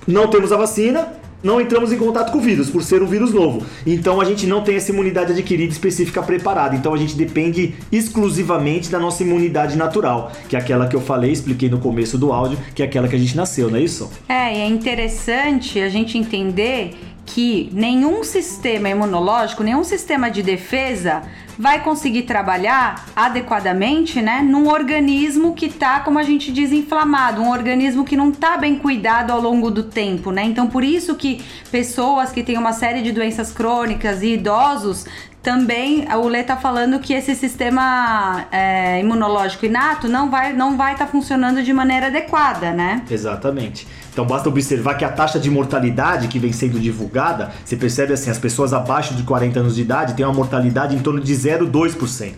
Não 0.07 0.27
temos 0.27 0.51
a 0.51 0.57
vacina, 0.57 1.07
não 1.45 1.61
entramos 1.61 1.93
em 1.93 1.97
contato 1.97 2.31
com 2.31 2.39
o 2.39 2.41
vírus, 2.41 2.71
por 2.71 2.83
ser 2.83 3.03
um 3.03 3.05
vírus 3.05 3.31
novo. 3.31 3.63
Então 3.85 4.19
a 4.19 4.25
gente 4.25 4.47
não 4.47 4.63
tem 4.63 4.75
essa 4.75 4.91
imunidade 4.91 5.31
adquirida 5.31 5.71
específica 5.71 6.23
preparada. 6.23 6.75
Então 6.75 6.91
a 6.91 6.97
gente 6.97 7.15
depende 7.15 7.75
exclusivamente 7.91 8.89
da 8.89 8.97
nossa 8.97 9.21
imunidade 9.21 9.77
natural, 9.77 10.31
que 10.49 10.55
é 10.55 10.59
aquela 10.59 10.87
que 10.87 10.95
eu 10.95 11.01
falei, 11.01 11.31
expliquei 11.31 11.69
no 11.69 11.77
começo 11.77 12.17
do 12.17 12.33
áudio, 12.33 12.57
que 12.73 12.81
é 12.81 12.85
aquela 12.85 13.07
que 13.07 13.15
a 13.15 13.19
gente 13.19 13.37
nasceu, 13.37 13.69
não 13.69 13.77
é 13.77 13.81
isso? 13.81 14.11
É, 14.27 14.57
e 14.57 14.61
é 14.61 14.67
interessante 14.67 15.79
a 15.79 15.87
gente 15.87 16.17
entender 16.17 16.95
que 17.25 17.69
nenhum 17.73 18.23
sistema 18.23 18.89
imunológico, 18.89 19.63
nenhum 19.63 19.83
sistema 19.83 20.29
de 20.29 20.43
defesa 20.43 21.23
vai 21.57 21.81
conseguir 21.81 22.23
trabalhar 22.23 23.05
adequadamente, 23.15 24.21
né, 24.21 24.41
num 24.41 24.67
organismo 24.67 25.53
que 25.53 25.69
tá, 25.69 26.01
como 26.01 26.19
a 26.19 26.23
gente 26.23 26.51
diz, 26.51 26.71
inflamado, 26.71 27.41
um 27.41 27.49
organismo 27.49 28.03
que 28.03 28.15
não 28.15 28.31
tá 28.31 28.57
bem 28.57 28.75
cuidado 28.75 29.31
ao 29.31 29.41
longo 29.41 29.71
do 29.71 29.83
tempo, 29.83 30.31
né? 30.31 30.43
Então, 30.43 30.67
por 30.67 30.83
isso 30.83 31.15
que 31.15 31.43
pessoas 31.71 32.31
que 32.31 32.43
têm 32.43 32.57
uma 32.57 32.73
série 32.73 33.01
de 33.01 33.11
doenças 33.11 33.51
crônicas 33.51 34.21
e 34.21 34.33
idosos 34.33 35.05
também 35.41 36.07
o 36.11 36.27
Lê 36.27 36.43
tá 36.43 36.57
falando 36.57 36.99
que 36.99 37.13
esse 37.13 37.35
sistema 37.35 38.47
é, 38.51 38.99
imunológico 38.99 39.67
inato 39.67 40.09
não 40.09 40.27
vai 40.27 40.53
não 40.53 40.75
vai 40.75 40.93
estar 40.93 41.05
tá 41.05 41.11
funcionando 41.11 41.61
de 41.61 41.71
maneira 41.71 42.07
adequada, 42.07 42.71
né? 42.71 43.03
Exatamente. 43.09 43.87
Então 44.15 44.25
basta 44.25 44.47
observar 44.47 44.93
que 44.93 45.03
a 45.03 45.09
taxa 45.09 45.37
de 45.37 45.51
mortalidade 45.51 46.29
que 46.29 46.39
vem 46.39 46.53
sendo 46.53 46.79
divulgada, 46.79 47.51
você 47.65 47.75
percebe 47.75 48.13
assim, 48.13 48.29
as 48.29 48.39
pessoas 48.39 48.71
abaixo 48.71 49.13
de 49.13 49.23
40 49.23 49.59
anos 49.59 49.75
de 49.75 49.81
idade 49.81 50.13
têm 50.13 50.25
uma 50.25 50.33
mortalidade 50.33 50.95
em 50.95 50.99
torno 50.99 51.19
de 51.19 51.33
0,2% 51.33 52.31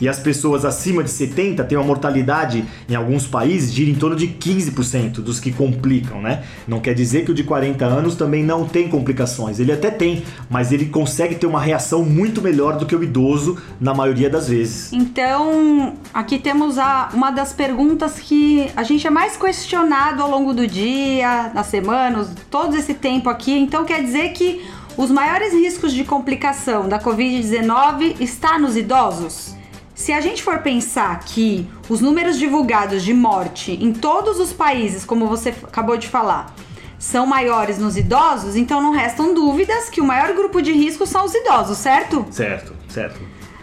e 0.00 0.08
as 0.08 0.18
pessoas 0.18 0.64
acima 0.64 1.02
de 1.02 1.10
70 1.10 1.62
têm 1.64 1.78
uma 1.78 1.84
mortalidade 1.84 2.64
em 2.88 2.94
alguns 2.94 3.26
países 3.26 3.72
de 3.72 3.84
em 3.90 3.94
torno 3.94 4.16
de 4.16 4.28
15% 4.28 5.14
dos 5.14 5.38
que 5.38 5.52
complicam, 5.52 6.20
né? 6.20 6.42
Não 6.66 6.80
quer 6.80 6.94
dizer 6.94 7.24
que 7.24 7.30
o 7.30 7.34
de 7.34 7.44
40 7.44 7.84
anos 7.84 8.14
também 8.14 8.42
não 8.42 8.66
tem 8.66 8.88
complicações, 8.88 9.60
ele 9.60 9.72
até 9.72 9.90
tem, 9.90 10.22
mas 10.48 10.72
ele 10.72 10.86
consegue 10.86 11.34
ter 11.34 11.46
uma 11.46 11.60
reação 11.60 12.04
muito 12.04 12.40
melhor 12.40 12.76
do 12.76 12.86
que 12.86 12.96
o 12.96 13.02
idoso 13.02 13.58
na 13.80 13.94
maioria 13.94 14.30
das 14.30 14.48
vezes. 14.48 14.92
Então, 14.92 15.94
aqui 16.12 16.38
temos 16.38 16.78
a, 16.78 17.10
uma 17.12 17.30
das 17.30 17.52
perguntas 17.52 18.18
que 18.18 18.70
a 18.76 18.82
gente 18.82 19.06
é 19.06 19.10
mais 19.10 19.36
questionado 19.36 20.22
ao 20.22 20.30
longo 20.30 20.52
do 20.52 20.66
dia, 20.66 21.50
nas 21.54 21.66
semanas, 21.66 22.28
todo 22.50 22.76
esse 22.76 22.94
tempo 22.94 23.28
aqui. 23.28 23.52
Então, 23.52 23.84
quer 23.84 24.02
dizer 24.02 24.30
que 24.32 24.64
os 24.96 25.10
maiores 25.10 25.52
riscos 25.52 25.92
de 25.92 26.04
complicação 26.04 26.88
da 26.88 26.98
Covid-19 27.00 28.20
está 28.20 28.58
nos 28.58 28.76
idosos? 28.76 29.53
Se 29.94 30.12
a 30.12 30.20
gente 30.20 30.42
for 30.42 30.58
pensar 30.58 31.20
que 31.20 31.68
os 31.88 32.00
números 32.00 32.36
divulgados 32.36 33.02
de 33.04 33.14
morte 33.14 33.72
em 33.72 33.92
todos 33.92 34.40
os 34.40 34.52
países, 34.52 35.04
como 35.04 35.28
você 35.28 35.50
acabou 35.50 35.96
de 35.96 36.08
falar, 36.08 36.52
são 36.98 37.24
maiores 37.26 37.78
nos 37.78 37.96
idosos, 37.96 38.56
então 38.56 38.80
não 38.80 38.90
restam 38.90 39.32
dúvidas 39.32 39.88
que 39.88 40.00
o 40.00 40.04
maior 40.04 40.34
grupo 40.34 40.60
de 40.60 40.72
risco 40.72 41.06
são 41.06 41.24
os 41.24 41.34
idosos, 41.34 41.78
certo? 41.78 42.26
Certo, 42.30 42.74
certo. 42.88 43.20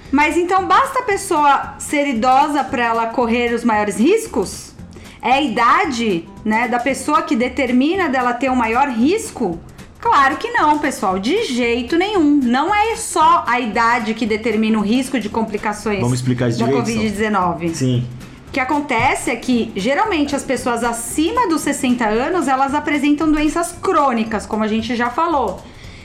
Mas 0.10 0.38
então 0.38 0.66
basta 0.66 1.00
a 1.00 1.04
pessoa 1.04 1.76
ser 1.80 2.08
idosa 2.08 2.64
para 2.64 2.86
ela 2.86 3.08
correr 3.08 3.54
os 3.54 3.66
maiores 3.66 3.98
riscos? 3.98 4.74
É 5.22 5.34
a 5.34 5.42
idade, 5.42 6.28
né, 6.46 6.68
da 6.68 6.80
pessoa 6.80 7.22
que 7.24 7.36
determina 7.36 8.08
dela 8.08 8.34
ter 8.34 8.50
um 8.50 8.56
maior 8.56 8.88
risco? 8.90 9.60
Claro 10.02 10.38
que 10.38 10.50
não, 10.50 10.80
pessoal, 10.80 11.20
de 11.20 11.46
jeito 11.46 11.96
nenhum. 11.96 12.40
Não 12.44 12.74
é 12.74 12.96
só 12.96 13.44
a 13.48 13.60
idade 13.60 14.16
que 14.16 14.26
determina 14.26 14.80
o 14.80 14.82
risco 14.82 15.20
de 15.20 15.30
complicações 15.30 16.00
Vamos 16.00 16.16
explicar 16.16 16.50
isso 16.50 16.58
da 16.58 16.68
Covid-19. 16.68 17.76
Sim. 17.76 18.08
O 18.48 18.52
que 18.52 18.60
acontece 18.60 19.30
é 19.30 19.36
que 19.36 19.72
geralmente 19.76 20.36
as 20.36 20.44
pessoas 20.44 20.84
acima 20.84 21.48
dos 21.48 21.62
60 21.62 22.04
anos, 22.04 22.48
elas 22.48 22.74
apresentam 22.74 23.32
doenças 23.32 23.74
crônicas, 23.80 24.46
como 24.46 24.64
a 24.64 24.68
gente 24.68 24.96
já 24.96 25.10
falou. 25.10 25.62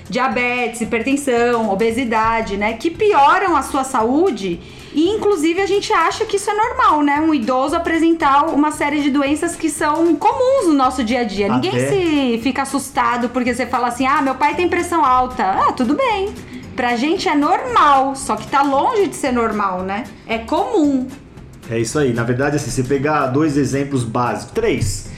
Diabetes, 0.09 0.83
hipertensão, 0.83 1.69
obesidade, 1.71 2.57
né, 2.57 2.75
que 2.75 2.91
pioram 2.91 3.57
a 3.57 3.63
sua 3.63 3.83
saúde 3.83 4.61
e 4.97 5.11
inclusive 5.11 5.61
a 5.61 5.67
gente 5.67 5.93
acha 5.93 6.25
que 6.25 6.37
isso 6.37 6.51
é 6.51 6.55
normal, 6.55 7.03
né? 7.03 7.21
Um 7.21 7.35
idoso 7.35 7.77
apresentar 7.77 8.47
uma 8.47 8.71
série 8.73 9.03
de 9.03 9.11
doenças 9.11 9.55
que 9.55 9.69
são 9.69 10.17
comuns 10.17 10.67
no 10.67 10.73
nosso 10.73 11.05
dia 11.05 11.21
a 11.21 11.25
dia. 11.25 11.53
Ninguém 11.53 11.71
Até- 11.71 11.89
se 11.91 12.41
fica 12.43 12.63
assustado 12.63 13.29
porque 13.29 13.55
você 13.55 13.67
fala 13.67 13.89
assim: 13.89 14.07
"Ah, 14.07 14.23
meu 14.23 14.35
pai 14.37 14.55
tem 14.55 14.67
pressão 14.71 15.05
alta". 15.05 15.45
Ah, 15.45 15.73
tudo 15.73 15.95
bem. 15.95 16.33
Pra 16.75 16.97
gente 16.97 17.29
é 17.29 17.35
normal, 17.35 18.17
só 18.17 18.37
que 18.37 18.47
tá 18.47 18.63
longe 18.63 19.07
de 19.09 19.17
ser 19.17 19.33
normal, 19.33 19.83
né? 19.83 20.05
É 20.27 20.39
comum. 20.39 21.07
É 21.71 21.79
isso 21.79 21.99
aí. 21.99 22.15
Na 22.15 22.23
verdade, 22.23 22.57
assim, 22.57 22.71
você 22.71 22.83
pegar 22.83 23.27
dois 23.27 23.59
exemplos 23.59 24.03
básicos, 24.03 24.53
três: 24.55 25.11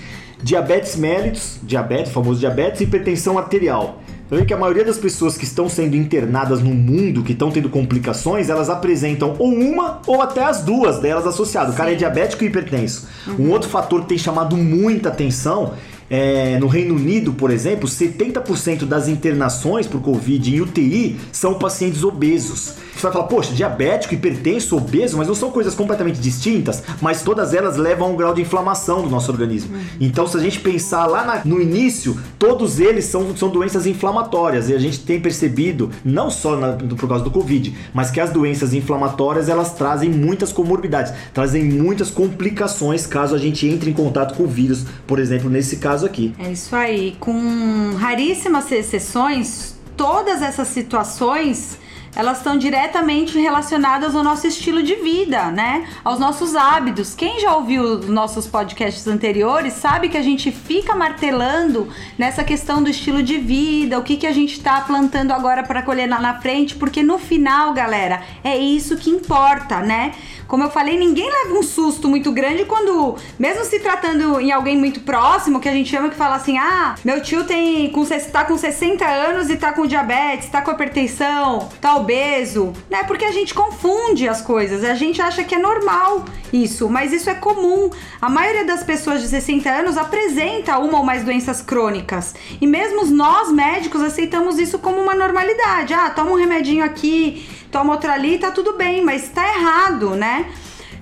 diabetes 0.43 0.97
mellitus, 0.97 1.59
diabetes, 1.63 2.11
famoso 2.13 2.41
diabetes, 2.41 2.81
e 2.81 2.85
hipertensão 2.85 3.39
arterial. 3.39 4.01
Então, 4.29 4.39
vê 4.39 4.45
que 4.45 4.53
a 4.53 4.59
maioria 4.59 4.85
das 4.85 4.99
pessoas 4.99 5.39
que 5.39 5.45
estão 5.45 5.71
sendo 5.71 5.97
internadas 5.97 6.61
no 6.61 6.75
mundo, 6.75 7.23
que 7.23 7.33
estão 7.33 7.51
tendo 7.51 7.71
complicações, 7.71 8.51
elas 8.51 8.69
apresentam 8.69 9.35
ou 9.39 9.49
uma 9.49 10.03
ou 10.07 10.21
até 10.21 10.45
as 10.45 10.63
duas 10.63 10.99
delas 10.99 11.27
associadas. 11.27 11.73
O 11.73 11.77
cara 11.77 11.93
é 11.93 11.95
diabético 11.95 12.45
e 12.45 12.49
hipertenso. 12.49 13.09
Um 13.39 13.51
outro 13.51 13.71
fator 13.71 14.03
que 14.03 14.09
tem 14.09 14.19
chamado 14.19 14.55
muita 14.55 15.09
atenção 15.09 15.73
é, 16.11 16.59
no 16.59 16.67
Reino 16.67 16.95
Unido, 16.95 17.33
por 17.33 17.51
exemplo, 17.51 17.89
70% 17.89 18.85
das 18.85 19.09
internações 19.09 19.87
por 19.87 20.01
Covid 20.01 20.55
em 20.57 20.61
UTI 20.61 21.17
são 21.33 21.55
pacientes 21.55 22.03
obesos. 22.05 22.75
Você 22.95 23.03
vai 23.03 23.13
falar, 23.13 23.25
poxa, 23.27 23.53
diabético, 23.53 24.15
hipertenso, 24.15 24.77
obeso, 24.77 25.17
mas 25.17 25.29
não 25.29 25.35
são 25.35 25.51
coisas 25.53 25.75
completamente 25.75 26.19
distintas, 26.19 26.83
mas 27.01 27.23
todas 27.23 27.55
elas 27.55 27.77
levam 27.77 28.09
a 28.09 28.11
um 28.11 28.17
grau 28.17 28.35
de 28.35 28.41
inflamação 28.43 29.03
do 29.03 29.09
nosso 29.11 29.31
organismo. 29.31 29.77
Então, 30.01 30.27
se 30.27 30.37
a 30.37 30.41
gente 30.41 30.59
pensar 30.61 31.07
lá 31.07 31.25
na- 31.25 31.41
no 31.45 31.61
início, 31.61 32.19
todos 32.39 32.81
eles 32.81 33.05
são, 33.05 33.37
são 33.37 33.51
doenças 33.51 33.87
inflamatórias 33.87 34.69
e 34.69 34.75
a 34.75 34.79
gente 34.79 34.99
tem 35.01 35.21
percebido, 35.21 35.91
não 36.05 36.29
só 36.31 36.57
na- 36.57 36.73
por 36.73 37.09
causa 37.09 37.23
do 37.23 37.31
Covid, 37.31 37.73
mas 37.95 38.11
que 38.11 38.19
as 38.21 38.31
doenças 38.31 38.75
inflamatórias 38.75 39.49
elas 39.49 39.73
trazem 39.75 40.11
muitas 40.11 40.53
comorbidades, 40.53 41.13
trazem 41.33 41.63
muitas 41.65 42.11
complicações 42.11 43.07
caso 43.07 43.35
a 43.35 43.39
gente 43.39 43.67
entre 43.69 43.91
em 43.91 43.95
contato 43.95 44.35
com 44.37 44.43
o 44.45 44.49
vírus, 44.49 44.85
por 45.07 45.19
exemplo, 45.21 45.49
nesse 45.49 45.77
caso 45.77 45.98
aqui. 46.05 46.35
É 46.39 46.51
isso 46.51 46.75
aí. 46.75 47.17
Com 47.21 47.95
raríssimas 47.97 48.71
exceções, 48.73 49.77
todas 49.97 50.43
essas 50.43 50.69
situações 50.69 51.79
elas 52.19 52.39
estão 52.39 52.59
diretamente 52.59 53.39
relacionadas 53.39 54.17
ao 54.17 54.25
nosso 54.25 54.45
estilo 54.45 54.83
de 54.83 54.97
vida, 54.97 55.53
né? 55.53 55.87
Aos 56.03 56.19
nossos 56.19 56.57
hábitos. 56.57 57.15
Quem 57.15 57.39
já 57.39 57.55
ouviu 57.55 57.85
os 57.85 58.09
nossos 58.09 58.45
podcasts 58.45 59.07
anteriores 59.07 59.75
sabe 59.75 60.09
que 60.09 60.17
a 60.17 60.23
gente 60.23 60.51
fica 60.51 60.97
martelando 60.97 61.89
nessa 62.19 62.43
questão 62.43 62.83
do 62.83 62.91
estilo 62.91 63.23
de 63.23 63.39
vida, 63.39 63.97
o 63.97 64.03
que, 64.03 64.17
que 64.17 64.27
a 64.27 64.33
gente 64.33 64.61
tá 64.61 64.81
plantando 64.81 65.31
agora 65.31 65.63
para 65.63 65.81
colher 65.81 66.09
lá 66.09 66.21
na 66.21 66.41
frente, 66.41 66.75
porque 66.75 67.05
no 67.05 67.21
final, 67.21 67.73
galera, 67.73 68.21
é 68.43 68.59
isso 68.59 68.97
que 68.97 69.11
importa, 69.11 69.79
né? 69.79 70.13
Como 70.49 70.65
eu 70.65 70.71
falei, 70.71 70.99
ninguém 70.99 71.31
leva 71.31 71.59
um 71.59 71.63
susto 71.63 72.09
muito 72.09 72.33
grande 72.33 72.65
quando, 72.65 73.17
mesmo 73.39 73.65
se 73.67 73.79
tratando 73.81 74.41
em 74.41 74.51
alguém 74.51 74.79
muito 74.79 75.01
próximo, 75.01 75.61
que 75.61 75.69
a 75.69 75.73
gente 75.73 75.91
chama 75.91 76.09
que 76.09 76.17
fala 76.17 76.37
assim: 76.37 76.57
ah, 76.57 76.95
meu 77.05 77.23
tio 77.23 77.45
tem 77.45 77.91
com, 77.91 78.03
tá 78.33 78.45
com 78.47 78.57
60 78.57 79.07
anos 79.07 79.51
e 79.51 79.59
tá 79.59 79.73
com 79.73 79.87
diabetes, 79.87 80.49
tá 80.49 80.63
com 80.63 80.71
hipertensão, 80.71 81.69
tá 81.83 81.93
obeso, 82.09 82.73
né? 82.89 83.05
Porque 83.05 83.25
a 83.27 83.33
gente 83.33 83.53
confunde 83.53 84.27
as 84.27 84.41
coisas, 84.41 84.83
a 84.83 84.95
gente 84.95 85.21
acha 85.21 85.45
que 85.45 85.55
é 85.55 85.59
normal 85.59 86.25
isso, 86.51 86.89
mas 86.89 87.13
isso 87.13 87.29
é 87.29 87.35
comum. 87.35 87.91
A 88.21 88.31
maioria 88.31 88.65
das 88.65 88.83
pessoas 88.83 89.21
de 89.21 89.29
60 89.29 89.69
anos 89.69 89.99
apresenta 89.99 90.79
uma 90.79 90.99
ou 90.99 91.05
mais 91.05 91.23
doenças 91.23 91.61
crônicas. 91.61 92.35
E 92.59 92.67
mesmo 92.67 93.05
nós 93.07 93.53
médicos 93.53 94.01
aceitamos 94.01 94.59
isso 94.59 94.79
como 94.79 94.99
uma 94.99 95.15
normalidade. 95.15 95.93
Ah, 95.93 96.09
toma 96.09 96.31
um 96.31 96.37
remedinho 96.37 96.83
aqui, 96.83 97.47
toma 97.71 97.93
outro 97.93 98.11
ali, 98.11 98.39
tá 98.39 98.51
tudo 98.51 98.73
bem, 98.73 99.05
mas 99.05 99.29
tá 99.29 99.47
errado, 99.47 100.17
né? 100.17 100.47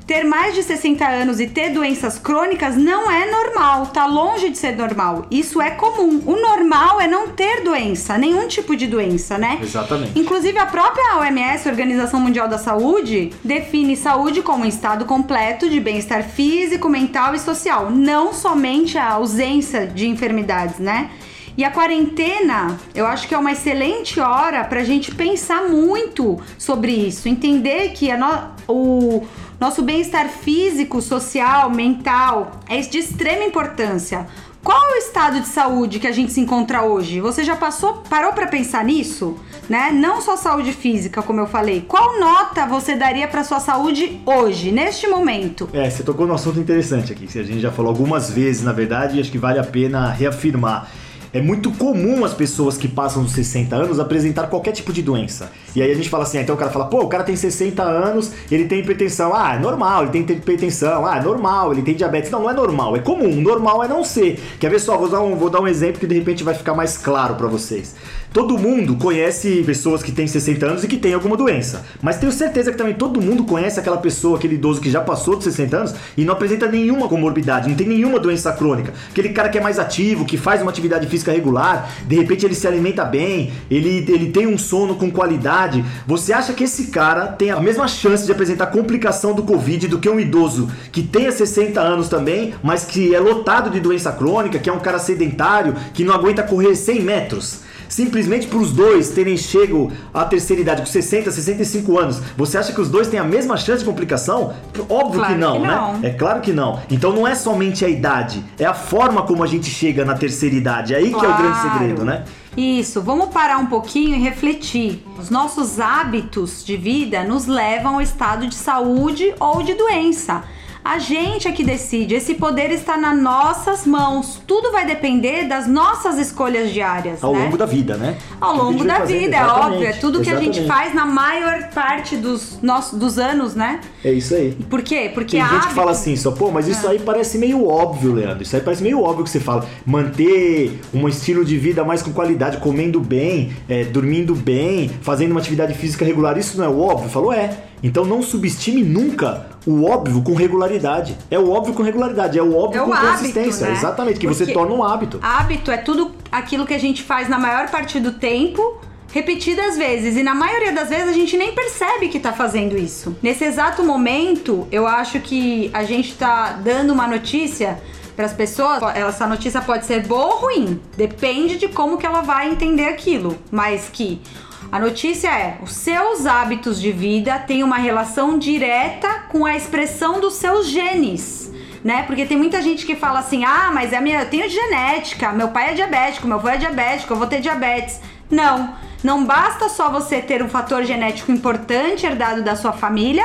Ter 0.06 0.22
mais 0.22 0.54
de 0.54 0.62
60 0.62 1.04
anos 1.04 1.40
e 1.40 1.48
ter 1.48 1.70
doenças 1.70 2.16
crônicas 2.16 2.76
não 2.76 3.10
é 3.10 3.28
normal, 3.28 3.86
tá 3.86 4.06
longe 4.06 4.50
de 4.50 4.56
ser 4.56 4.76
normal. 4.76 5.26
Isso 5.32 5.60
é 5.60 5.72
comum. 5.72 6.22
O 6.24 6.36
normal 6.40 7.00
é 7.00 7.08
não 7.08 7.28
ter 7.30 7.64
doença, 7.64 8.16
nenhum 8.16 8.46
tipo 8.46 8.76
de 8.76 8.86
doença, 8.86 9.36
né? 9.36 9.58
Exatamente. 9.60 10.16
Inclusive, 10.16 10.56
a 10.58 10.66
própria 10.66 11.16
OMS, 11.18 11.68
Organização 11.68 12.20
Mundial 12.20 12.46
da 12.46 12.56
Saúde, 12.56 13.32
define 13.42 13.96
saúde 13.96 14.42
como 14.42 14.62
um 14.62 14.68
estado 14.68 15.04
completo 15.06 15.68
de 15.68 15.80
bem-estar 15.80 16.22
físico, 16.22 16.88
mental 16.88 17.34
e 17.34 17.40
social, 17.40 17.90
não 17.90 18.32
somente 18.32 18.96
a 18.96 19.10
ausência 19.10 19.88
de 19.88 20.06
enfermidades, 20.06 20.78
né? 20.78 21.10
E 21.58 21.64
a 21.64 21.70
quarentena, 21.70 22.76
eu 22.94 23.06
acho 23.06 23.26
que 23.26 23.34
é 23.34 23.38
uma 23.38 23.50
excelente 23.50 24.20
hora 24.20 24.62
pra 24.62 24.84
gente 24.84 25.12
pensar 25.14 25.62
muito 25.68 26.38
sobre 26.58 26.92
isso, 26.92 27.28
entender 27.30 27.92
que 27.92 28.10
a 28.10 28.16
no- 28.18 28.54
o 28.68 29.24
nosso 29.58 29.82
bem-estar 29.82 30.28
físico, 30.28 31.00
social, 31.00 31.70
mental 31.70 32.60
é 32.68 32.80
de 32.80 32.98
extrema 32.98 33.44
importância. 33.44 34.26
Qual 34.62 34.90
é 34.90 34.94
o 34.94 34.96
estado 34.96 35.40
de 35.40 35.46
saúde 35.46 36.00
que 36.00 36.08
a 36.08 36.12
gente 36.12 36.32
se 36.32 36.40
encontra 36.40 36.82
hoje? 36.82 37.20
Você 37.20 37.44
já 37.44 37.54
passou, 37.54 38.02
parou 38.10 38.32
pra 38.32 38.48
pensar 38.48 38.84
nisso? 38.84 39.36
Né? 39.68 39.92
Não 39.92 40.20
só 40.20 40.36
saúde 40.36 40.72
física, 40.72 41.22
como 41.22 41.40
eu 41.40 41.46
falei. 41.46 41.84
Qual 41.86 42.18
nota 42.18 42.66
você 42.66 42.96
daria 42.96 43.28
pra 43.28 43.44
sua 43.44 43.60
saúde 43.60 44.20
hoje, 44.26 44.72
neste 44.72 45.06
momento? 45.06 45.68
É, 45.72 45.88
você 45.88 46.02
tocou 46.02 46.26
num 46.26 46.34
assunto 46.34 46.58
interessante 46.58 47.12
aqui, 47.12 47.28
que 47.28 47.38
a 47.38 47.44
gente 47.44 47.60
já 47.60 47.70
falou 47.70 47.90
algumas 47.90 48.28
vezes, 48.28 48.64
na 48.64 48.72
verdade, 48.72 49.16
e 49.16 49.20
acho 49.20 49.30
que 49.30 49.38
vale 49.38 49.60
a 49.60 49.64
pena 49.64 50.10
reafirmar. 50.10 50.90
É 51.32 51.40
muito 51.40 51.70
comum 51.72 52.24
as 52.24 52.32
pessoas 52.32 52.76
que 52.78 52.88
passam 52.88 53.22
dos 53.22 53.32
60 53.32 53.74
anos 53.74 54.00
apresentar 54.00 54.46
qualquer 54.46 54.72
tipo 54.72 54.92
de 54.92 55.02
doença. 55.02 55.50
E 55.74 55.82
aí 55.82 55.90
a 55.90 55.94
gente 55.94 56.08
fala 56.08 56.22
assim, 56.22 56.38
ah, 56.38 56.42
então 56.42 56.54
o 56.54 56.58
cara 56.58 56.70
fala, 56.70 56.86
pô, 56.86 57.02
o 57.02 57.08
cara 57.08 57.24
tem 57.24 57.36
60 57.36 57.82
anos, 57.82 58.32
ele 58.50 58.64
tem 58.64 58.80
hipertensão. 58.80 59.34
Ah, 59.34 59.54
é 59.54 59.58
normal, 59.58 60.02
ele 60.02 60.12
tem 60.12 60.36
hipertensão. 60.36 61.04
Ah, 61.04 61.18
é 61.18 61.22
normal, 61.22 61.72
ele 61.72 61.82
tem 61.82 61.94
diabetes. 61.94 62.30
Não, 62.30 62.42
não 62.42 62.50
é 62.50 62.54
normal, 62.54 62.96
é 62.96 63.00
comum. 63.00 63.40
Normal 63.40 63.84
é 63.84 63.88
não 63.88 64.04
ser. 64.04 64.40
Quer 64.58 64.70
ver 64.70 64.80
só? 64.80 64.96
Vou 64.96 65.08
dar 65.08 65.20
um, 65.22 65.36
vou 65.36 65.50
dar 65.50 65.60
um 65.60 65.68
exemplo 65.68 66.00
que 66.00 66.06
de 66.06 66.14
repente 66.14 66.44
vai 66.44 66.54
ficar 66.54 66.74
mais 66.74 66.96
claro 66.96 67.34
pra 67.34 67.46
vocês. 67.46 67.94
Todo 68.36 68.58
mundo 68.58 68.96
conhece 68.96 69.62
pessoas 69.64 70.02
que 70.02 70.12
têm 70.12 70.26
60 70.26 70.66
anos 70.66 70.84
e 70.84 70.88
que 70.88 70.98
têm 70.98 71.14
alguma 71.14 71.38
doença. 71.38 71.86
Mas 72.02 72.18
tenho 72.18 72.30
certeza 72.30 72.70
que 72.70 72.76
também 72.76 72.92
todo 72.92 73.18
mundo 73.18 73.44
conhece 73.44 73.80
aquela 73.80 73.96
pessoa, 73.96 74.36
aquele 74.36 74.56
idoso 74.56 74.78
que 74.78 74.90
já 74.90 75.00
passou 75.00 75.36
dos 75.36 75.44
60 75.44 75.74
anos 75.74 75.94
e 76.18 76.22
não 76.22 76.34
apresenta 76.34 76.68
nenhuma 76.68 77.08
comorbidade, 77.08 77.66
não 77.66 77.74
tem 77.74 77.88
nenhuma 77.88 78.20
doença 78.20 78.52
crônica. 78.52 78.92
Aquele 79.08 79.30
cara 79.30 79.48
que 79.48 79.56
é 79.56 79.60
mais 79.62 79.78
ativo, 79.78 80.26
que 80.26 80.36
faz 80.36 80.60
uma 80.60 80.70
atividade 80.70 81.06
física 81.06 81.32
regular, 81.32 81.90
de 82.06 82.14
repente 82.14 82.44
ele 82.44 82.54
se 82.54 82.68
alimenta 82.68 83.06
bem, 83.06 83.52
ele, 83.70 84.04
ele 84.06 84.30
tem 84.30 84.46
um 84.46 84.58
sono 84.58 84.96
com 84.96 85.10
qualidade. 85.10 85.82
Você 86.06 86.34
acha 86.34 86.52
que 86.52 86.64
esse 86.64 86.88
cara 86.88 87.28
tem 87.28 87.50
a 87.50 87.58
mesma 87.58 87.88
chance 87.88 88.26
de 88.26 88.32
apresentar 88.32 88.66
complicação 88.66 89.32
do 89.32 89.44
Covid 89.44 89.88
do 89.88 89.98
que 89.98 90.10
um 90.10 90.20
idoso 90.20 90.68
que 90.92 91.02
tenha 91.02 91.32
60 91.32 91.80
anos 91.80 92.10
também, 92.10 92.52
mas 92.62 92.84
que 92.84 93.14
é 93.14 93.18
lotado 93.18 93.70
de 93.70 93.80
doença 93.80 94.12
crônica, 94.12 94.58
que 94.58 94.68
é 94.68 94.72
um 94.74 94.80
cara 94.80 94.98
sedentário, 94.98 95.74
que 95.94 96.04
não 96.04 96.12
aguenta 96.12 96.42
correr 96.42 96.76
100 96.76 97.00
metros? 97.00 97.65
Simplesmente 97.88 98.46
para 98.46 98.58
os 98.58 98.72
dois 98.72 99.10
terem 99.10 99.36
chego 99.36 99.92
à 100.12 100.24
terceira 100.24 100.62
idade, 100.62 100.80
com 100.82 100.86
60, 100.86 101.30
65 101.30 101.98
anos, 101.98 102.20
você 102.36 102.58
acha 102.58 102.72
que 102.72 102.80
os 102.80 102.88
dois 102.88 103.08
têm 103.08 103.18
a 103.20 103.24
mesma 103.24 103.56
chance 103.56 103.80
de 103.80 103.84
complicação? 103.84 104.54
Óbvio 104.88 105.20
Claro 105.20 105.34
que 105.34 105.40
não, 105.40 105.52
que 105.60 105.66
né? 105.66 105.74
não. 105.74 106.00
É 106.02 106.10
claro 106.10 106.40
que 106.40 106.52
não. 106.52 106.80
Então 106.90 107.12
não 107.12 107.26
é 107.26 107.34
somente 107.34 107.84
a 107.84 107.88
idade, 107.88 108.42
é 108.58 108.64
a 108.64 108.74
forma 108.74 109.22
como 109.22 109.42
a 109.42 109.46
gente 109.46 109.70
chega 109.70 110.04
na 110.04 110.14
terceira 110.14 110.54
idade. 110.54 110.94
Aí 110.94 111.08
que 111.10 111.14
é 111.24 111.28
o 111.28 111.36
grande 111.36 111.60
Claro. 111.60 111.72
segredo, 111.78 112.04
né? 112.04 112.24
Isso, 112.56 113.02
vamos 113.02 113.28
parar 113.28 113.58
um 113.58 113.66
pouquinho 113.66 114.16
e 114.16 114.18
refletir. 114.18 115.04
Os 115.18 115.28
nossos 115.28 115.78
hábitos 115.78 116.64
de 116.64 116.76
vida 116.76 117.22
nos 117.22 117.46
levam 117.46 117.96
ao 117.96 118.00
estado 118.00 118.46
de 118.46 118.54
saúde 118.54 119.34
ou 119.38 119.62
de 119.62 119.74
doença. 119.74 120.42
A 120.88 121.00
gente 121.00 121.48
é 121.48 121.50
que 121.52 121.64
decide, 121.64 122.14
esse 122.14 122.34
poder 122.34 122.70
está 122.70 122.96
nas 122.96 123.20
nossas 123.20 123.84
mãos. 123.84 124.40
Tudo 124.46 124.70
vai 124.70 124.86
depender 124.86 125.48
das 125.48 125.66
nossas 125.66 126.16
escolhas 126.16 126.70
diárias, 126.72 127.24
Ao 127.24 127.32
né? 127.32 127.42
longo 127.42 127.58
da 127.58 127.66
vida, 127.66 127.96
né? 127.96 128.16
Ao 128.40 128.52
que 128.52 128.58
longo 128.60 128.84
da 128.84 129.00
vida, 129.00 129.36
é 129.36 129.40
exatamente, 129.40 129.72
óbvio. 129.74 129.88
É 129.88 129.92
tudo 129.94 130.20
que 130.20 130.30
a 130.30 130.36
gente 130.36 130.60
exatamente. 130.60 130.68
faz 130.68 130.94
na 130.94 131.04
maior 131.04 131.70
parte 131.74 132.14
dos, 132.16 132.60
nossos, 132.62 132.96
dos 132.96 133.18
anos, 133.18 133.56
né? 133.56 133.80
É 134.04 134.12
isso 134.12 134.32
aí. 134.32 134.52
Por 134.70 134.80
quê? 134.80 135.10
Porque 135.12 135.36
Tem 135.36 135.40
gente 135.44 135.54
hábito- 135.54 135.68
que 135.70 135.74
fala 135.74 135.90
assim, 135.90 136.14
só, 136.14 136.30
pô, 136.30 136.52
mas 136.52 136.68
isso 136.68 136.86
aí 136.86 137.00
parece 137.00 137.36
meio 137.36 137.66
óbvio, 137.66 138.12
Leandro. 138.12 138.44
Isso 138.44 138.54
aí 138.54 138.62
parece 138.62 138.84
meio 138.84 139.02
óbvio 139.02 139.24
que 139.24 139.30
você 139.30 139.40
fala. 139.40 139.66
Manter 139.84 140.78
um 140.94 141.08
estilo 141.08 141.44
de 141.44 141.58
vida 141.58 141.82
mais 141.84 142.00
com 142.00 142.12
qualidade, 142.12 142.58
comendo 142.58 143.00
bem, 143.00 143.50
é, 143.68 143.82
dormindo 143.82 144.36
bem, 144.36 144.88
fazendo 145.02 145.32
uma 145.32 145.40
atividade 145.40 145.74
física 145.74 146.04
regular, 146.04 146.38
isso 146.38 146.56
não 146.56 146.64
é 146.64 146.68
óbvio? 146.68 147.10
Falou, 147.10 147.32
é. 147.32 147.50
Então 147.82 148.04
não 148.04 148.22
subestime 148.22 148.82
nunca 148.84 149.55
o 149.66 149.84
óbvio 149.84 150.22
com 150.22 150.34
regularidade. 150.34 151.16
É 151.30 151.38
o 151.38 151.50
óbvio 151.50 151.74
com 151.74 151.82
regularidade, 151.82 152.38
é 152.38 152.42
o 152.42 152.56
óbvio 152.56 152.78
É 152.78 152.82
o 152.82 152.86
com 152.86 152.92
hábito, 152.92 153.12
consistência. 153.18 153.66
né? 153.66 153.72
Exatamente, 153.72 154.20
que 154.20 154.26
você 154.26 154.44
Porque 154.44 154.54
torna 154.58 154.72
um 154.74 154.84
hábito. 154.84 155.18
Hábito 155.20 155.70
é 155.70 155.76
tudo 155.76 156.12
aquilo 156.30 156.64
que 156.64 156.74
a 156.74 156.78
gente 156.78 157.02
faz 157.02 157.28
na 157.28 157.38
maior 157.38 157.68
parte 157.68 157.98
do 157.98 158.12
tempo, 158.12 158.78
repetidas 159.12 159.76
vezes 159.76 160.16
e 160.16 160.22
na 160.22 160.34
maioria 160.34 160.72
das 160.72 160.88
vezes 160.88 161.08
a 161.08 161.12
gente 161.12 161.36
nem 161.36 161.52
percebe 161.52 162.08
que 162.08 162.20
tá 162.20 162.32
fazendo 162.32 162.76
isso. 162.76 163.16
Nesse 163.22 163.44
exato 163.44 163.82
momento, 163.82 164.68
eu 164.70 164.86
acho 164.86 165.20
que 165.20 165.70
a 165.72 165.82
gente 165.84 166.14
tá 166.14 166.58
dando 166.62 166.92
uma 166.92 167.06
notícia 167.08 167.80
para 168.14 168.24
as 168.26 168.32
pessoas, 168.32 168.80
essa 168.94 169.26
notícia 169.26 169.60
pode 169.60 169.84
ser 169.84 170.06
boa 170.06 170.26
ou 170.26 170.40
ruim, 170.40 170.80
depende 170.96 171.58
de 171.58 171.68
como 171.68 171.98
que 171.98 172.06
ela 172.06 172.22
vai 172.22 172.50
entender 172.50 172.86
aquilo, 172.88 173.36
mas 173.50 173.90
que 173.92 174.22
a 174.70 174.78
notícia 174.78 175.28
é: 175.28 175.58
os 175.62 175.72
seus 175.72 176.26
hábitos 176.26 176.80
de 176.80 176.92
vida 176.92 177.38
têm 177.38 177.62
uma 177.62 177.76
relação 177.76 178.38
direta 178.38 179.08
com 179.30 179.44
a 179.44 179.56
expressão 179.56 180.20
dos 180.20 180.34
seus 180.34 180.68
genes. 180.68 181.52
Né? 181.84 182.02
Porque 182.02 182.26
tem 182.26 182.36
muita 182.36 182.60
gente 182.60 182.84
que 182.84 182.96
fala 182.96 183.20
assim: 183.20 183.44
"Ah, 183.44 183.70
mas 183.72 183.92
é 183.92 184.00
minha, 184.00 184.20
eu 184.20 184.30
tenho 184.30 184.48
genética, 184.48 185.32
meu 185.32 185.48
pai 185.48 185.70
é 185.70 185.74
diabético, 185.74 186.26
meu 186.26 186.38
avô 186.38 186.48
é 186.48 186.56
diabético, 186.56 187.12
eu 187.12 187.16
vou 187.16 187.26
ter 187.26 187.40
diabetes". 187.40 188.00
Não, 188.28 188.74
não 189.04 189.24
basta 189.24 189.68
só 189.68 189.88
você 189.88 190.20
ter 190.20 190.42
um 190.42 190.48
fator 190.48 190.82
genético 190.82 191.30
importante 191.30 192.04
herdado 192.04 192.42
da 192.42 192.56
sua 192.56 192.72
família 192.72 193.24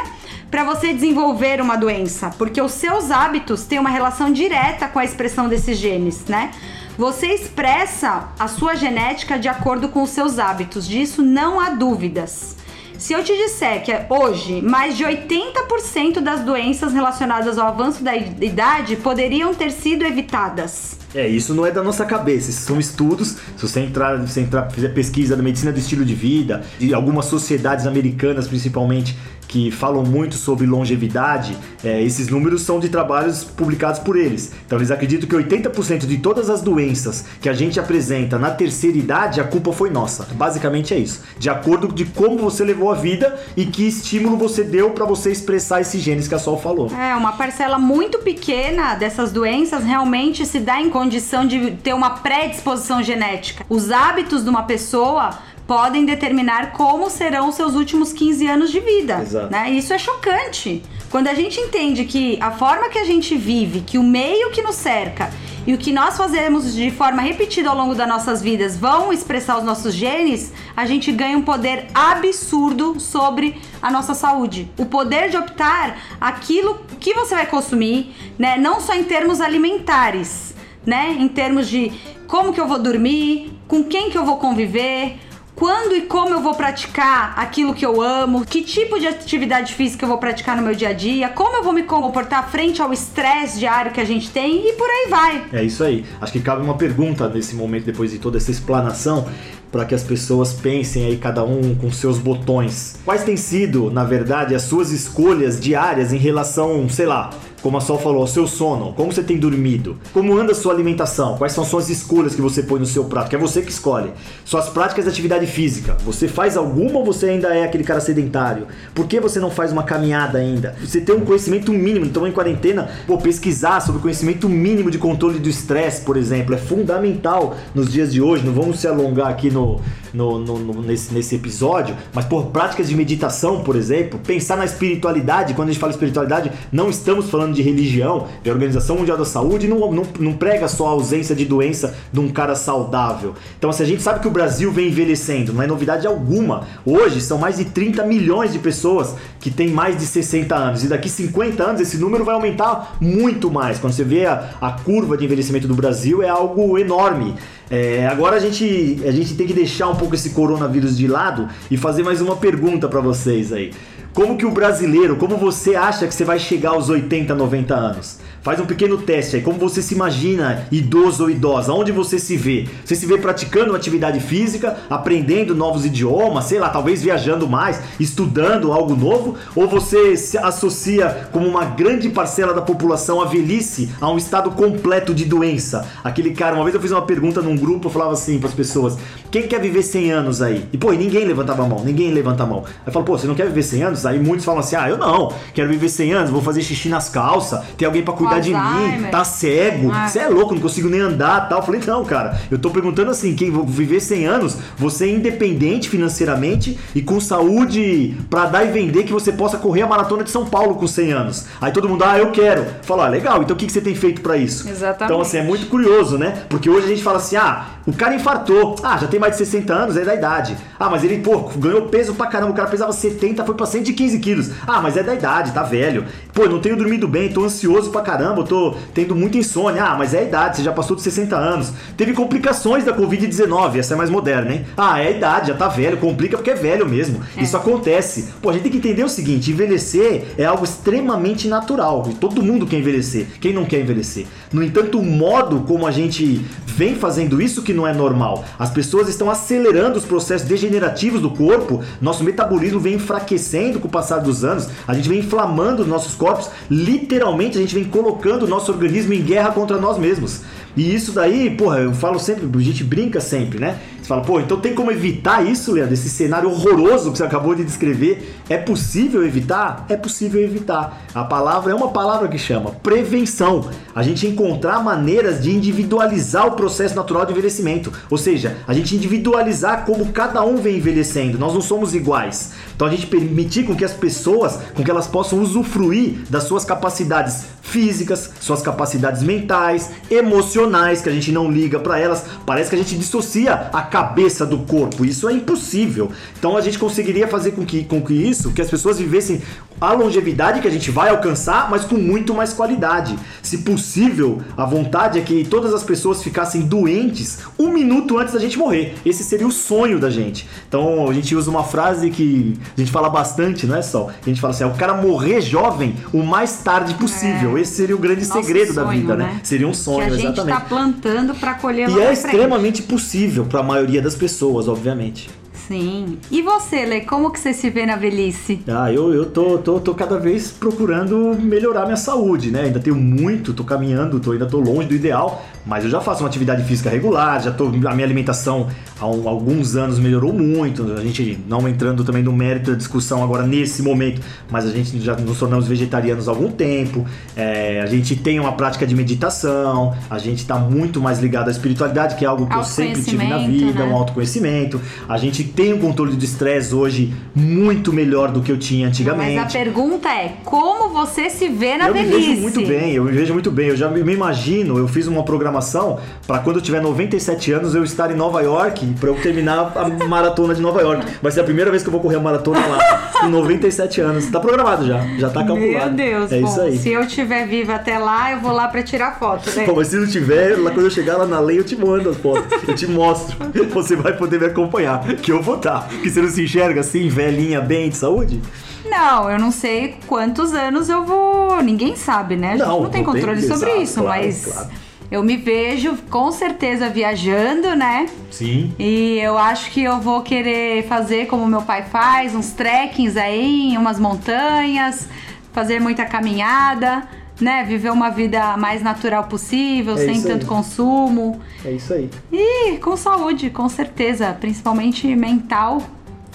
para 0.51 0.63
você 0.63 0.93
desenvolver 0.93 1.59
uma 1.59 1.75
doença, 1.75 2.29
porque 2.37 2.61
os 2.61 2.73
seus 2.73 3.09
hábitos 3.09 3.63
têm 3.63 3.79
uma 3.79 3.89
relação 3.89 4.31
direta 4.31 4.87
com 4.87 4.99
a 4.99 5.05
expressão 5.05 5.47
desses 5.47 5.77
genes, 5.77 6.25
né? 6.25 6.51
Você 6.97 7.27
expressa 7.27 8.29
a 8.37 8.47
sua 8.47 8.75
genética 8.75 9.39
de 9.39 9.47
acordo 9.47 9.89
com 9.89 10.03
os 10.03 10.09
seus 10.09 10.37
hábitos, 10.37 10.87
disso 10.87 11.21
não 11.21 11.59
há 11.59 11.69
dúvidas. 11.69 12.57
Se 12.97 13.13
eu 13.13 13.23
te 13.23 13.35
disser 13.35 13.83
que 13.83 13.91
hoje 14.13 14.61
mais 14.61 14.95
de 14.95 15.03
80% 15.03 16.19
das 16.19 16.41
doenças 16.41 16.93
relacionadas 16.93 17.57
ao 17.57 17.67
avanço 17.67 18.03
da 18.03 18.15
idade 18.15 18.95
poderiam 18.97 19.55
ter 19.55 19.71
sido 19.71 20.05
evitadas. 20.05 20.99
É, 21.15 21.27
isso 21.27 21.55
não 21.55 21.65
é 21.65 21.71
da 21.71 21.81
nossa 21.81 22.05
cabeça, 22.05 22.51
esses 22.51 22.63
são 22.63 22.79
estudos. 22.79 23.37
Se 23.57 23.67
você 23.67 23.79
entrar, 23.79 24.27
se 24.27 24.39
entrar, 24.39 24.69
fizer 24.69 24.89
pesquisa 24.89 25.35
da 25.35 25.41
medicina 25.41 25.71
do 25.71 25.79
estilo 25.79 26.05
de 26.05 26.13
vida, 26.13 26.63
de 26.77 26.93
algumas 26.93 27.25
sociedades 27.25 27.87
americanas 27.87 28.47
principalmente, 28.47 29.17
que 29.51 29.69
falam 29.69 30.03
muito 30.03 30.35
sobre 30.35 30.65
longevidade, 30.65 31.57
é, 31.83 32.01
esses 32.01 32.29
números 32.29 32.61
são 32.61 32.79
de 32.79 32.87
trabalhos 32.87 33.43
publicados 33.43 33.99
por 33.99 34.15
eles. 34.15 34.53
Então 34.65 34.77
eles 34.77 34.89
acreditam 34.89 35.27
que 35.27 35.35
80% 35.35 36.05
de 36.05 36.17
todas 36.19 36.49
as 36.49 36.61
doenças 36.61 37.25
que 37.41 37.49
a 37.49 37.53
gente 37.53 37.77
apresenta 37.77 38.39
na 38.39 38.49
terceira 38.49 38.97
idade, 38.97 39.41
a 39.41 39.43
culpa 39.43 39.73
foi 39.73 39.89
nossa. 39.89 40.25
Basicamente 40.35 40.93
é 40.93 40.97
isso. 40.97 41.21
De 41.37 41.49
acordo 41.49 41.89
de 41.89 42.05
como 42.05 42.37
você 42.37 42.63
levou 42.63 42.89
a 42.89 42.95
vida 42.95 43.37
e 43.57 43.65
que 43.65 43.85
estímulo 43.85 44.37
você 44.37 44.63
deu 44.63 44.91
para 44.91 45.03
você 45.03 45.33
expressar 45.33 45.81
esses 45.81 46.01
genes 46.01 46.29
que 46.29 46.35
a 46.35 46.39
Sol 46.39 46.57
falou. 46.57 46.89
É, 46.97 47.13
uma 47.13 47.33
parcela 47.33 47.77
muito 47.77 48.19
pequena 48.19 48.95
dessas 48.95 49.33
doenças 49.33 49.83
realmente 49.83 50.45
se 50.45 50.61
dá 50.61 50.79
em 50.79 50.89
condição 50.89 51.45
de 51.45 51.71
ter 51.71 51.93
uma 51.93 52.11
predisposição 52.11 53.03
genética. 53.03 53.65
Os 53.67 53.91
hábitos 53.91 54.45
de 54.45 54.49
uma 54.49 54.63
pessoa 54.63 55.31
podem 55.67 56.05
determinar 56.05 56.71
como 56.73 57.09
serão 57.09 57.49
os 57.49 57.55
seus 57.55 57.75
últimos 57.75 58.11
15 58.11 58.47
anos 58.47 58.71
de 58.71 58.79
vida. 58.79 59.19
Exato. 59.21 59.51
Né? 59.51 59.71
Isso 59.71 59.93
é 59.93 59.97
chocante. 59.97 60.83
Quando 61.09 61.27
a 61.27 61.33
gente 61.33 61.59
entende 61.59 62.05
que 62.05 62.37
a 62.41 62.51
forma 62.51 62.89
que 62.89 62.97
a 62.97 63.03
gente 63.03 63.35
vive, 63.35 63.81
que 63.81 63.97
o 63.97 64.03
meio 64.03 64.49
que 64.51 64.61
nos 64.61 64.75
cerca 64.75 65.29
e 65.67 65.73
o 65.73 65.77
que 65.77 65.91
nós 65.91 66.17
fazemos 66.17 66.73
de 66.73 66.89
forma 66.89 67.21
repetida 67.21 67.69
ao 67.69 67.75
longo 67.75 67.93
das 67.93 68.07
nossas 68.07 68.41
vidas 68.41 68.77
vão 68.77 69.13
expressar 69.13 69.57
os 69.57 69.63
nossos 69.63 69.93
genes, 69.93 70.51
a 70.75 70.85
gente 70.85 71.11
ganha 71.11 71.37
um 71.37 71.41
poder 71.41 71.87
absurdo 71.93 72.99
sobre 72.99 73.61
a 73.81 73.91
nossa 73.91 74.13
saúde. 74.13 74.71
O 74.77 74.85
poder 74.85 75.29
de 75.29 75.37
optar 75.37 75.97
aquilo 76.19 76.79
que 76.99 77.13
você 77.13 77.35
vai 77.35 77.45
consumir, 77.45 78.15
né? 78.39 78.57
Não 78.57 78.79
só 78.79 78.95
em 78.95 79.03
termos 79.03 79.41
alimentares, 79.41 80.55
né? 80.85 81.15
Em 81.19 81.27
termos 81.27 81.67
de 81.69 81.91
como 82.27 82.53
que 82.53 82.61
eu 82.61 82.67
vou 82.67 82.79
dormir, 82.79 83.51
com 83.67 83.83
quem 83.83 84.09
que 84.09 84.17
eu 84.17 84.25
vou 84.25 84.37
conviver, 84.37 85.19
quando 85.61 85.95
e 85.95 86.01
como 86.01 86.33
eu 86.33 86.41
vou 86.41 86.55
praticar 86.55 87.37
aquilo 87.37 87.75
que 87.75 87.85
eu 87.85 88.01
amo, 88.01 88.43
que 88.43 88.63
tipo 88.63 88.99
de 88.99 89.05
atividade 89.05 89.75
física 89.75 90.03
eu 90.03 90.09
vou 90.09 90.17
praticar 90.17 90.57
no 90.57 90.63
meu 90.63 90.73
dia 90.73 90.89
a 90.89 90.93
dia, 90.93 91.29
como 91.29 91.55
eu 91.57 91.63
vou 91.63 91.71
me 91.71 91.83
comportar 91.83 92.49
frente 92.49 92.81
ao 92.81 92.91
estresse 92.91 93.59
diário 93.59 93.91
que 93.91 94.01
a 94.01 94.03
gente 94.03 94.31
tem 94.31 94.67
e 94.67 94.73
por 94.73 94.89
aí 94.89 95.07
vai. 95.07 95.45
É 95.53 95.63
isso 95.63 95.83
aí. 95.83 96.03
Acho 96.19 96.33
que 96.33 96.39
cabe 96.39 96.63
uma 96.63 96.73
pergunta 96.73 97.29
nesse 97.29 97.53
momento, 97.53 97.85
depois 97.85 98.09
de 98.09 98.17
toda 98.17 98.39
essa 98.39 98.49
explanação, 98.49 99.27
para 99.71 99.85
que 99.85 99.93
as 99.93 100.01
pessoas 100.01 100.51
pensem 100.51 101.05
aí, 101.05 101.17
cada 101.17 101.43
um 101.43 101.75
com 101.75 101.91
seus 101.91 102.17
botões. 102.17 102.99
Quais 103.05 103.23
têm 103.23 103.37
sido, 103.37 103.91
na 103.91 104.03
verdade, 104.03 104.55
as 104.55 104.63
suas 104.63 104.91
escolhas 104.91 105.59
diárias 105.59 106.11
em 106.11 106.17
relação, 106.17 106.89
sei 106.89 107.05
lá, 107.05 107.29
como 107.61 107.77
a 107.77 107.81
Sol 107.81 107.99
falou, 107.99 108.23
o 108.23 108.27
seu 108.27 108.47
sono, 108.47 108.93
como 108.93 109.11
você 109.11 109.21
tem 109.21 109.37
dormido, 109.37 109.97
como 110.13 110.35
anda 110.37 110.51
a 110.51 110.55
sua 110.55 110.73
alimentação, 110.73 111.37
quais 111.37 111.53
são 111.53 111.63
suas 111.63 111.89
escolhas 111.89 112.35
que 112.35 112.41
você 112.41 112.63
põe 112.63 112.79
no 112.79 112.85
seu 112.85 113.05
prato, 113.05 113.29
que 113.29 113.35
é 113.35 113.39
você 113.39 113.61
que 113.61 113.71
escolhe. 113.71 114.11
Suas 114.43 114.69
práticas 114.69 115.05
de 115.05 115.11
atividade 115.11 115.45
física, 115.45 115.95
você 116.03 116.27
faz 116.27 116.57
alguma 116.57 116.99
ou 116.99 117.05
você 117.05 117.27
ainda 117.27 117.49
é 117.55 117.63
aquele 117.63 117.83
cara 117.83 117.99
sedentário? 117.99 118.67
Por 118.93 119.07
que 119.07 119.19
você 119.19 119.39
não 119.39 119.51
faz 119.51 119.71
uma 119.71 119.83
caminhada 119.83 120.39
ainda? 120.39 120.75
Você 120.81 121.01
tem 121.01 121.15
um 121.15 121.25
conhecimento 121.25 121.71
mínimo, 121.71 122.05
então 122.05 122.27
em 122.27 122.31
quarentena, 122.31 122.89
pô, 123.05 123.17
pesquisar 123.17 123.79
sobre 123.81 124.01
conhecimento 124.01 124.49
mínimo 124.49 124.89
de 124.89 124.97
controle 124.97 125.39
do 125.39 125.49
estresse, 125.49 126.01
por 126.01 126.17
exemplo, 126.17 126.55
é 126.55 126.57
fundamental 126.57 127.55
nos 127.75 127.91
dias 127.91 128.11
de 128.11 128.21
hoje. 128.21 128.45
Não 128.45 128.53
vamos 128.53 128.79
se 128.79 128.87
alongar 128.87 129.27
aqui 129.27 129.49
no, 129.49 129.79
no, 130.13 130.39
no, 130.39 130.59
no 130.59 130.81
nesse, 130.81 131.13
nesse 131.13 131.35
episódio, 131.35 131.95
mas 132.13 132.25
por 132.25 132.47
práticas 132.47 132.87
de 132.87 132.95
meditação, 132.95 133.63
por 133.63 133.75
exemplo, 133.75 134.19
pensar 134.19 134.57
na 134.57 134.65
espiritualidade, 134.65 135.53
quando 135.53 135.69
a 135.69 135.71
gente 135.71 135.79
fala 135.79 135.91
espiritualidade, 135.91 136.51
não 136.71 136.89
estamos 136.89 137.29
falando 137.29 137.53
de 137.53 137.61
religião, 137.61 138.27
a 138.45 138.49
Organização 138.49 138.97
Mundial 138.97 139.17
da 139.17 139.25
Saúde 139.25 139.67
não, 139.67 139.91
não, 139.91 140.03
não 140.19 140.33
prega 140.33 140.67
só 140.67 140.87
a 140.87 140.91
ausência 140.91 141.35
de 141.35 141.45
doença 141.45 141.95
de 142.11 142.19
um 142.19 142.29
cara 142.29 142.55
saudável. 142.55 143.33
Então, 143.57 143.69
assim, 143.69 143.83
a 143.83 143.87
gente 143.87 144.01
sabe 144.01 144.19
que 144.19 144.27
o 144.27 144.31
Brasil 144.31 144.71
vem 144.71 144.87
envelhecendo, 144.87 145.53
não 145.53 145.61
é 145.61 145.67
novidade 145.67 146.05
alguma. 146.05 146.67
Hoje 146.85 147.21
são 147.21 147.37
mais 147.37 147.57
de 147.57 147.65
30 147.65 148.05
milhões 148.05 148.51
de 148.51 148.59
pessoas 148.59 149.15
que 149.39 149.49
têm 149.49 149.69
mais 149.69 149.97
de 149.97 150.05
60 150.05 150.55
anos. 150.55 150.83
E 150.83 150.87
daqui 150.87 151.09
50 151.09 151.63
anos 151.63 151.81
esse 151.81 151.97
número 151.97 152.23
vai 152.23 152.35
aumentar 152.35 152.97
muito 152.99 153.49
mais. 153.51 153.79
Quando 153.79 153.93
você 153.93 154.03
vê 154.03 154.25
a, 154.25 154.51
a 154.61 154.71
curva 154.71 155.17
de 155.17 155.25
envelhecimento 155.25 155.67
do 155.67 155.75
Brasil, 155.75 156.21
é 156.21 156.29
algo 156.29 156.77
enorme. 156.77 157.35
É, 157.71 158.05
agora 158.05 158.35
a 158.35 158.39
gente, 158.39 159.01
a 159.07 159.11
gente 159.11 159.33
tem 159.33 159.47
que 159.47 159.53
deixar 159.53 159.87
um 159.87 159.95
pouco 159.95 160.13
esse 160.13 160.31
coronavírus 160.31 160.97
de 160.97 161.07
lado 161.07 161.47
e 161.69 161.77
fazer 161.77 162.03
mais 162.03 162.19
uma 162.19 162.35
pergunta 162.35 162.89
para 162.89 162.99
vocês 162.99 163.53
aí. 163.53 163.71
Como 164.13 164.37
que 164.37 164.45
o 164.45 164.51
brasileiro, 164.51 165.15
como 165.15 165.37
você 165.37 165.73
acha 165.73 166.05
que 166.05 166.13
você 166.13 166.25
vai 166.25 166.37
chegar 166.37 166.71
aos 166.71 166.89
80, 166.89 167.33
90 167.33 167.73
anos? 167.73 168.19
Faz 168.41 168.59
um 168.59 168.65
pequeno 168.65 168.97
teste 168.97 169.35
aí, 169.35 169.41
como 169.41 169.57
você 169.57 169.81
se 169.81 169.93
imagina 169.93 170.67
idoso 170.71 171.23
ou 171.23 171.29
idosa, 171.29 171.71
onde 171.71 171.91
você 171.91 172.19
se 172.19 172.35
vê? 172.35 172.67
Você 172.83 172.95
se 172.95 173.05
vê 173.05 173.17
praticando 173.17 173.69
uma 173.69 173.77
atividade 173.77 174.19
física, 174.19 174.77
aprendendo 174.89 175.55
novos 175.55 175.85
idiomas, 175.85 176.45
sei 176.45 176.59
lá, 176.59 176.69
talvez 176.69 177.01
viajando 177.01 177.47
mais, 177.47 177.79
estudando 177.99 178.73
algo 178.73 178.95
novo? 178.95 179.37
Ou 179.55 179.67
você 179.67 180.17
se 180.17 180.37
associa 180.39 181.29
como 181.31 181.47
uma 181.47 181.65
grande 181.65 182.09
parcela 182.09 182.53
da 182.53 182.61
população 182.63 183.21
a 183.21 183.25
velhice 183.25 183.91
a 184.01 184.09
um 184.09 184.17
estado 184.17 184.51
completo 184.51 185.13
de 185.13 185.23
doença? 185.23 185.87
Aquele 186.03 186.31
cara, 186.31 186.55
uma 186.55 186.63
vez 186.63 186.73
eu 186.73 186.81
fiz 186.81 186.91
uma 186.91 187.03
pergunta 187.03 187.41
num 187.41 187.55
grupo, 187.55 187.87
eu 187.87 187.91
falava 187.91 188.13
assim 188.13 188.39
para 188.39 188.49
as 188.49 188.55
pessoas: 188.55 188.97
quem 189.31 189.47
quer 189.47 189.61
viver 189.61 189.81
100 189.81 190.11
anos 190.11 190.41
aí? 190.41 190.65
E 190.73 190.77
pô, 190.77 190.91
ninguém 190.91 191.25
levantava 191.25 191.63
a 191.63 191.67
mão, 191.67 191.83
ninguém 191.83 192.11
levanta 192.11 192.43
a 192.43 192.45
mão. 192.45 192.63
Aí 192.65 192.87
eu 192.87 192.91
falo, 192.91 193.05
pô, 193.05 193.17
você 193.17 193.27
não 193.27 193.35
quer 193.35 193.47
viver 193.47 193.63
100 193.63 193.83
anos? 193.83 194.05
Aí 194.05 194.19
muitos 194.19 194.45
falam 194.45 194.59
assim: 194.59 194.75
ah, 194.75 194.89
eu 194.89 194.97
não, 194.97 195.33
quero 195.53 195.69
viver 195.69 195.89
100 195.89 196.13
anos, 196.13 196.29
vou 196.29 196.41
fazer 196.41 196.61
xixi 196.61 196.89
nas 196.89 197.07
calças, 197.09 197.63
ter 197.77 197.85
alguém 197.85 198.03
para 198.03 198.13
cuidar 198.13 198.31
cuidar 198.31 198.39
de 198.39 198.53
mim, 198.53 199.09
tá 199.09 199.23
cego, 199.23 199.91
você 200.07 200.19
é 200.19 200.29
louco, 200.29 200.53
não 200.53 200.61
consigo 200.61 200.87
nem 200.89 201.01
andar 201.01 201.49
tal. 201.49 201.59
Eu 201.59 201.63
falei, 201.63 201.81
não, 201.85 202.05
cara, 202.05 202.39
eu 202.49 202.57
tô 202.57 202.69
perguntando 202.69 203.11
assim, 203.11 203.35
quem 203.35 203.51
viver 203.65 203.99
100 203.99 204.25
anos, 204.25 204.57
você 204.77 205.05
é 205.05 205.09
independente 205.09 205.89
financeiramente 205.89 206.77
e 206.95 207.01
com 207.01 207.19
saúde 207.19 208.15
para 208.29 208.45
dar 208.45 208.65
e 208.65 208.71
vender 208.71 209.03
que 209.03 209.11
você 209.11 209.31
possa 209.31 209.57
correr 209.57 209.81
a 209.81 209.87
maratona 209.87 210.23
de 210.23 210.29
São 210.29 210.45
Paulo 210.45 210.75
com 210.75 210.87
100 210.87 211.11
anos. 211.11 211.45
Aí 211.59 211.71
todo 211.71 211.89
mundo, 211.89 212.03
ah, 212.03 212.17
eu 212.17 212.31
quero. 212.31 212.65
Fala, 212.83 213.05
ah, 213.05 213.09
legal, 213.09 213.41
então 213.41 213.55
o 213.55 213.59
que, 213.59 213.65
que 213.65 213.71
você 213.71 213.81
tem 213.81 213.95
feito 213.95 214.21
para 214.21 214.37
isso? 214.37 214.67
Exatamente. 214.69 215.11
Então, 215.11 215.21
assim, 215.21 215.37
é 215.37 215.43
muito 215.43 215.67
curioso, 215.67 216.17
né? 216.17 216.43
Porque 216.49 216.69
hoje 216.69 216.85
a 216.85 216.89
gente 216.89 217.03
fala 217.03 217.17
assim, 217.17 217.35
ah, 217.35 217.65
o 217.85 217.93
cara 217.93 218.15
infartou, 218.15 218.75
ah, 218.83 218.97
já 218.97 219.07
tem 219.07 219.19
mais 219.21 219.33
de 219.33 219.37
60 219.39 219.73
anos, 219.73 219.97
é 219.97 220.03
da 220.03 220.13
idade. 220.13 220.57
Ah, 220.79 220.89
mas 220.89 221.03
ele, 221.03 221.19
pô, 221.19 221.39
ganhou 221.55 221.83
peso 221.83 222.13
pra 222.13 222.27
caramba, 222.27 222.51
o 222.51 222.55
cara 222.55 222.67
pesava 222.67 222.91
70, 222.91 223.45
foi 223.45 223.55
pra 223.55 223.65
115 223.65 224.19
quilos. 224.19 224.51
Ah, 224.67 224.81
mas 224.81 224.97
é 224.97 225.03
da 225.03 225.15
idade, 225.15 225.51
tá 225.51 225.63
velho. 225.63 226.05
Pô, 226.33 226.45
não 226.47 226.59
tenho 226.59 226.75
dormido 226.75 227.07
bem, 227.07 227.31
tô 227.31 227.43
ansioso 227.43 227.91
pra 227.91 228.01
caramba 228.01 228.41
tô 228.43 228.75
tendo 228.93 229.15
muita 229.15 229.37
insônia. 229.37 229.83
Ah, 229.83 229.95
mas 229.97 230.13
é 230.13 230.19
a 230.19 230.23
idade, 230.23 230.57
você 230.57 230.63
já 230.63 230.71
passou 230.71 230.95
de 230.95 231.01
60 231.01 231.35
anos. 231.35 231.71
Teve 231.95 232.13
complicações 232.13 232.83
da 232.83 232.93
Covid-19, 232.93 233.77
essa 233.77 233.93
é 233.93 233.97
mais 233.97 234.09
moderna, 234.09 234.53
hein? 234.53 234.65
Ah, 234.75 234.99
é 234.99 235.07
a 235.07 235.11
idade, 235.11 235.47
já 235.47 235.53
tá 235.53 235.67
velho, 235.67 235.97
complica 235.97 236.37
porque 236.37 236.51
é 236.51 236.55
velho 236.55 236.87
mesmo. 236.87 237.21
É. 237.37 237.43
Isso 237.43 237.55
acontece. 237.55 238.29
Pô, 238.41 238.49
a 238.49 238.53
gente 238.53 238.63
tem 238.63 238.71
que 238.71 238.77
entender 238.77 239.03
o 239.03 239.09
seguinte: 239.09 239.51
envelhecer 239.51 240.33
é 240.37 240.45
algo 240.45 240.63
extremamente 240.63 241.47
natural. 241.47 242.07
E 242.09 242.13
todo 242.13 242.41
mundo 242.41 242.65
quer 242.65 242.77
envelhecer. 242.79 243.27
Quem 243.39 243.53
não 243.53 243.65
quer 243.65 243.79
envelhecer? 243.79 244.25
No 244.51 244.63
entanto, 244.63 244.99
o 244.99 245.05
modo 245.05 245.61
como 245.61 245.87
a 245.87 245.91
gente 245.91 246.45
vem 246.65 246.95
fazendo 246.95 247.41
isso 247.41 247.61
que 247.61 247.73
não 247.73 247.87
é 247.87 247.93
normal. 247.93 248.43
As 248.57 248.69
pessoas 248.69 249.07
estão 249.13 249.29
acelerando 249.29 249.97
os 249.97 250.05
processos 250.05 250.47
degenerativos 250.47 251.21
do 251.21 251.29
corpo, 251.29 251.83
nosso 252.01 252.23
metabolismo 252.23 252.79
vem 252.79 252.95
enfraquecendo 252.95 253.79
com 253.79 253.87
o 253.87 253.91
passar 253.91 254.19
dos 254.19 254.43
anos, 254.43 254.67
a 254.87 254.93
gente 254.93 255.09
vem 255.09 255.19
inflamando 255.19 255.81
os 255.81 255.87
nossos 255.87 256.15
corpos, 256.15 256.49
literalmente 256.69 257.57
a 257.57 257.61
gente 257.61 257.75
vem 257.75 257.83
colocando 257.83 258.43
o 258.43 258.47
nosso 258.47 258.71
organismo 258.71 259.13
em 259.13 259.21
guerra 259.21 259.51
contra 259.51 259.77
nós 259.77 259.97
mesmos. 259.97 260.41
E 260.75 260.93
isso 260.93 261.11
daí, 261.11 261.49
porra, 261.49 261.79
eu 261.79 261.93
falo 261.93 262.19
sempre, 262.19 262.49
a 262.53 262.63
gente 262.63 262.83
brinca 262.83 263.19
sempre, 263.19 263.59
né? 263.59 263.77
Você 264.01 264.07
fala, 264.07 264.23
pô, 264.23 264.39
então 264.39 264.59
tem 264.59 264.73
como 264.73 264.91
evitar 264.91 265.45
isso, 265.45 265.71
Leandro? 265.71 265.93
Esse 265.93 266.09
cenário 266.09 266.49
horroroso 266.49 267.11
que 267.11 267.19
você 267.19 267.23
acabou 267.23 267.53
de 267.53 267.63
descrever. 267.63 268.41
É 268.49 268.57
possível 268.57 269.23
evitar? 269.23 269.85
É 269.89 269.95
possível 269.95 270.41
evitar. 270.41 271.03
A 271.13 271.23
palavra 271.23 271.71
é 271.71 271.75
uma 271.75 271.89
palavra 271.89 272.27
que 272.27 272.37
chama 272.37 272.71
prevenção. 272.71 273.69
A 273.93 274.01
gente 274.01 274.25
encontrar 274.25 274.83
maneiras 274.83 275.41
de 275.43 275.51
individualizar 275.51 276.47
o 276.47 276.53
processo 276.53 276.95
natural 276.95 277.25
de 277.25 277.31
envelhecimento. 277.31 277.93
Ou 278.09 278.17
seja, 278.17 278.57
a 278.67 278.73
gente 278.73 278.95
individualizar 278.95 279.85
como 279.85 280.07
cada 280.07 280.43
um 280.43 280.57
vem 280.57 280.77
envelhecendo. 280.77 281.37
Nós 281.37 281.53
não 281.53 281.61
somos 281.61 281.93
iguais. 281.93 282.53
Então 282.81 282.89
a 282.89 282.95
gente 282.95 283.05
permitir 283.05 283.63
com 283.63 283.75
que 283.75 283.85
as 283.85 283.93
pessoas, 283.93 284.57
com 284.73 284.83
que 284.83 284.89
elas 284.89 285.05
possam 285.05 285.39
usufruir 285.39 286.23
das 286.31 286.45
suas 286.45 286.65
capacidades 286.65 287.45
físicas, 287.61 288.31
suas 288.39 288.63
capacidades 288.63 289.21
mentais, 289.21 289.91
emocionais, 290.09 290.99
que 290.99 291.07
a 291.07 291.11
gente 291.11 291.31
não 291.31 291.51
liga 291.51 291.79
para 291.79 291.99
elas. 291.99 292.25
Parece 292.43 292.71
que 292.71 292.75
a 292.75 292.79
gente 292.79 292.97
dissocia 292.97 293.69
a 293.71 293.83
cabeça 293.83 294.47
do 294.47 294.57
corpo. 294.65 295.05
Isso 295.05 295.29
é 295.29 295.33
impossível. 295.33 296.09
Então 296.39 296.57
a 296.57 296.61
gente 296.61 296.79
conseguiria 296.79 297.27
fazer 297.27 297.51
com 297.51 297.63
que, 297.63 297.83
com 297.83 298.01
que 298.01 298.15
isso, 298.15 298.51
que 298.51 298.63
as 298.63 298.69
pessoas 298.71 298.97
vivessem 298.97 299.43
a 299.81 299.93
longevidade 299.93 300.61
que 300.61 300.67
a 300.67 300.71
gente 300.71 300.91
vai 300.91 301.09
alcançar, 301.09 301.67
mas 301.67 301.83
com 301.83 301.95
muito 301.95 302.35
mais 302.35 302.53
qualidade. 302.53 303.17
Se 303.41 303.57
possível, 303.59 304.39
a 304.55 304.63
vontade 304.63 305.17
é 305.17 305.23
que 305.23 305.43
todas 305.43 305.73
as 305.73 305.83
pessoas 305.83 306.21
ficassem 306.21 306.61
doentes 306.61 307.39
um 307.57 307.69
minuto 307.69 308.19
antes 308.19 308.35
da 308.35 308.39
gente 308.39 308.59
morrer. 308.59 308.93
Esse 309.03 309.23
seria 309.23 309.47
o 309.47 309.51
sonho 309.51 309.99
da 309.99 310.11
gente. 310.11 310.47
Então 310.67 311.09
a 311.09 311.13
gente 311.13 311.35
usa 311.35 311.49
uma 311.49 311.63
frase 311.63 312.11
que 312.11 312.53
a 312.77 312.79
gente 312.79 312.91
fala 312.91 313.09
bastante, 313.09 313.65
não 313.65 313.75
é 313.75 313.81
só? 313.81 314.09
A 314.09 314.29
gente 314.29 314.39
fala 314.39 314.53
assim: 314.53 314.63
é 314.63 314.67
o 314.67 314.75
cara 314.75 314.93
morrer 314.93 315.41
jovem 315.41 315.95
o 316.13 316.21
mais 316.21 316.59
tarde 316.59 316.93
possível. 316.93 317.57
É. 317.57 317.61
Esse 317.61 317.73
seria 317.73 317.95
o 317.95 317.99
grande 317.99 318.27
Nosso 318.27 318.39
segredo 318.43 318.73
da 318.73 318.83
sonho, 318.83 319.01
vida, 319.01 319.15
né? 319.15 319.25
né? 319.25 319.41
Seria 319.43 319.67
um 319.67 319.73
sonho, 319.73 319.97
que 319.97 320.13
a 320.13 320.17
gente 320.17 320.25
exatamente. 320.27 320.57
está 320.57 320.69
plantando 320.69 321.33
para 321.33 321.55
colher 321.55 321.89
E 321.89 321.99
é 321.99 322.13
extremamente 322.13 322.83
possível 322.83 323.45
para 323.45 323.61
a 323.61 323.63
maioria 323.63 324.01
das 324.01 324.13
pessoas, 324.13 324.67
obviamente. 324.67 325.40
Sim. 325.71 326.17
E 326.29 326.41
você, 326.41 326.85
Lê, 326.85 326.99
como 326.99 327.31
que 327.31 327.39
você 327.39 327.53
se 327.53 327.69
vê 327.69 327.85
na 327.85 327.95
velhice? 327.95 328.59
Ah, 328.67 328.91
eu, 328.91 329.13
eu 329.13 329.25
tô, 329.27 329.57
tô, 329.57 329.79
tô 329.79 329.93
cada 329.93 330.19
vez 330.19 330.51
procurando 330.51 331.33
melhorar 331.41 331.85
minha 331.85 331.95
saúde, 331.95 332.51
né? 332.51 332.63
Ainda 332.63 332.77
tenho 332.79 332.97
muito, 332.97 333.53
tô 333.53 333.63
caminhando, 333.63 334.19
tô, 334.19 334.33
ainda 334.33 334.45
tô 334.45 334.59
longe 334.59 334.89
do 334.89 334.93
ideal, 334.95 335.45
mas 335.65 335.85
eu 335.85 335.89
já 335.89 336.01
faço 336.01 336.23
uma 336.23 336.27
atividade 336.27 336.61
física 336.65 336.89
regular, 336.89 337.41
já 337.41 337.51
tô. 337.51 337.67
A 337.67 337.69
minha 337.93 338.05
alimentação 338.05 338.67
há 338.99 339.07
um- 339.07 339.29
alguns 339.29 339.77
anos 339.77 339.97
melhorou 339.97 340.33
muito. 340.33 340.91
A 340.91 341.01
gente 341.01 341.39
não 341.47 341.65
entrando 341.69 342.03
também 342.03 342.21
no 342.21 342.33
mérito 342.33 342.71
da 342.71 342.77
discussão 342.77 343.23
agora 343.23 343.47
nesse 343.47 343.81
momento, 343.81 344.21
mas 344.51 344.65
a 344.65 344.71
gente 344.71 344.99
já 344.99 345.15
nos 345.15 345.39
tornamos 345.39 345.69
vegetarianos 345.69 346.27
há 346.27 346.31
algum 346.31 346.51
tempo. 346.51 347.05
É, 347.33 347.79
a 347.81 347.85
gente 347.85 348.17
tem 348.17 348.41
uma 348.41 348.51
prática 348.53 348.85
de 348.85 348.93
meditação, 348.93 349.95
a 350.09 350.19
gente 350.19 350.45
tá 350.45 350.55
muito 350.57 350.99
mais 350.99 351.19
ligado 351.19 351.47
à 351.47 351.51
espiritualidade, 351.51 352.15
que 352.15 352.25
é 352.25 352.27
algo 352.27 352.45
que 352.45 352.55
eu 352.57 352.63
sempre 352.65 353.01
tive 353.01 353.25
na 353.25 353.37
vida, 353.37 353.85
né? 353.85 353.91
um 353.91 353.95
autoconhecimento. 353.95 354.81
A 355.07 355.17
gente 355.17 355.45
tem 355.45 355.60
um 355.73 355.79
controle 355.79 356.15
do 356.15 356.23
estresse 356.23 356.73
hoje 356.73 357.13
muito 357.35 357.93
melhor 357.93 358.31
do 358.31 358.41
que 358.41 358.51
eu 358.51 358.57
tinha 358.57 358.87
antigamente. 358.87 359.35
Mas 359.35 359.53
a 359.53 359.57
pergunta 359.57 360.09
é: 360.09 360.33
como 360.43 360.89
você 360.89 361.29
se 361.29 361.47
vê 361.49 361.77
na 361.77 361.87
eu 361.87 361.93
velhice? 361.93 362.17
me 362.17 362.25
vejo 362.25 362.41
muito 362.41 362.65
bem, 362.65 362.91
eu 362.93 363.03
me 363.03 363.11
vejo 363.11 363.33
muito 363.33 363.51
bem. 363.51 363.67
Eu 363.67 363.75
já 363.75 363.89
me 363.89 364.13
imagino, 364.13 364.77
eu 364.77 364.87
fiz 364.87 365.07
uma 365.07 365.23
programação 365.23 365.99
para 366.25 366.39
quando 366.39 366.57
eu 366.57 366.61
tiver 366.61 366.81
97 366.81 367.51
anos 367.51 367.75
eu 367.75 367.83
estar 367.83 368.11
em 368.11 368.15
Nova 368.15 368.41
York 368.41 368.95
para 368.99 369.09
eu 369.09 369.15
terminar 369.15 369.73
a 369.75 370.07
maratona 370.07 370.55
de 370.55 370.61
Nova 370.61 370.81
York. 370.81 371.05
Vai 371.21 371.31
ser 371.31 371.41
a 371.41 371.43
primeira 371.43 371.69
vez 371.69 371.83
que 371.83 371.89
eu 371.89 371.91
vou 371.91 372.01
correr 372.01 372.17
a 372.17 372.19
maratona 372.19 372.59
lá, 372.59 373.11
com 373.21 373.29
97 373.29 374.01
anos. 374.01 374.25
Tá 374.27 374.39
programado 374.39 374.85
já, 374.85 374.99
já 375.17 375.29
tá 375.29 375.43
calculado. 375.43 375.93
Meu 375.93 375.93
Deus, 375.93 376.31
é 376.31 376.39
bom, 376.39 376.47
isso 376.47 376.61
aí. 376.61 376.77
se 376.77 376.89
eu 376.89 377.01
estiver 377.01 377.47
viva 377.47 377.75
até 377.75 377.97
lá, 377.97 378.31
eu 378.31 378.39
vou 378.39 378.51
lá 378.51 378.67
pra 378.67 378.81
tirar 378.83 379.17
foto, 379.19 379.49
né? 379.55 379.65
Pô, 379.65 379.75
mas 379.75 379.87
se 379.87 379.97
não 379.97 380.07
tiver, 380.07 380.57
lá 380.57 380.71
quando 380.71 380.85
eu 380.85 380.91
chegar 380.91 381.17
lá 381.17 381.25
na 381.25 381.39
lei, 381.39 381.59
eu 381.59 381.63
te 381.63 381.75
mando 381.75 382.09
as 382.09 382.17
fotos. 382.17 382.45
Eu 382.67 382.75
te 382.75 382.87
mostro. 382.87 383.37
Você 383.73 383.95
vai 383.95 384.15
poder 384.15 384.39
me 384.39 384.45
acompanhar. 384.47 385.01
Que 385.15 385.31
eu 385.31 385.41
vou 385.41 385.50
estar. 385.55 385.87
Que 385.87 386.09
você 386.09 386.21
não 386.21 386.29
se 386.29 386.43
enxerga 386.43 386.81
assim, 386.81 387.07
velhinha, 387.09 387.61
bem, 387.61 387.89
de 387.89 387.97
saúde? 387.97 388.41
Não, 388.85 389.29
eu 389.29 389.39
não 389.39 389.51
sei 389.51 389.95
quantos 390.07 390.53
anos 390.53 390.89
eu 390.89 391.05
vou. 391.05 391.61
Ninguém 391.61 391.95
sabe, 391.95 392.35
né? 392.35 392.49
A 392.49 392.57
gente 392.57 392.67
Não, 392.67 392.81
não, 392.83 392.89
tem 392.89 393.03
controle 393.03 393.41
sobre 393.41 393.69
exato, 393.69 393.83
isso, 393.83 394.01
claro, 394.01 394.21
mas 394.21 394.45
claro. 394.45 394.69
eu 395.11 395.23
me 395.23 395.37
vejo 395.37 395.95
com 396.09 396.31
certeza 396.31 396.89
viajando, 396.89 397.75
né? 397.75 398.07
Sim. 398.29 398.73
E 398.77 399.19
eu 399.19 399.37
acho 399.37 399.71
que 399.71 399.83
eu 399.83 399.99
vou 399.99 400.21
querer 400.21 400.87
fazer 400.87 401.27
como 401.27 401.45
meu 401.45 401.61
pai 401.61 401.83
faz, 401.83 402.35
uns 402.35 402.51
trekkings 402.51 403.17
aí, 403.17 403.73
em 403.73 403.77
umas 403.77 403.99
montanhas, 403.99 405.07
fazer 405.53 405.79
muita 405.79 406.05
caminhada, 406.05 407.07
né? 407.41 407.63
Viver 407.63 407.91
uma 407.91 408.09
vida 408.09 408.55
mais 408.57 408.81
natural 408.81 409.25
possível, 409.25 409.93
É 409.95 409.97
sem 409.97 410.13
isso 410.13 410.27
aí. 410.27 410.33
tanto 410.33 410.45
consumo. 410.45 411.39
É 411.65 411.71
isso 411.71 411.93
aí. 411.93 412.09
E 412.31 412.77
com 412.77 412.95
saúde, 412.95 413.49
com 413.49 413.67
certeza, 413.67 414.31
principalmente 414.39 415.13
mental 415.15 415.81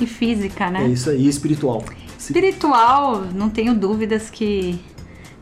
e 0.00 0.06
física, 0.06 0.70
né? 0.70 0.84
É 0.84 0.88
isso 0.88 1.08
aí, 1.10 1.26
espiritual. 1.26 1.82
Espiritual, 2.18 3.22
não 3.34 3.48
tenho 3.48 3.72
dúvidas 3.74 4.28
que 4.30 4.78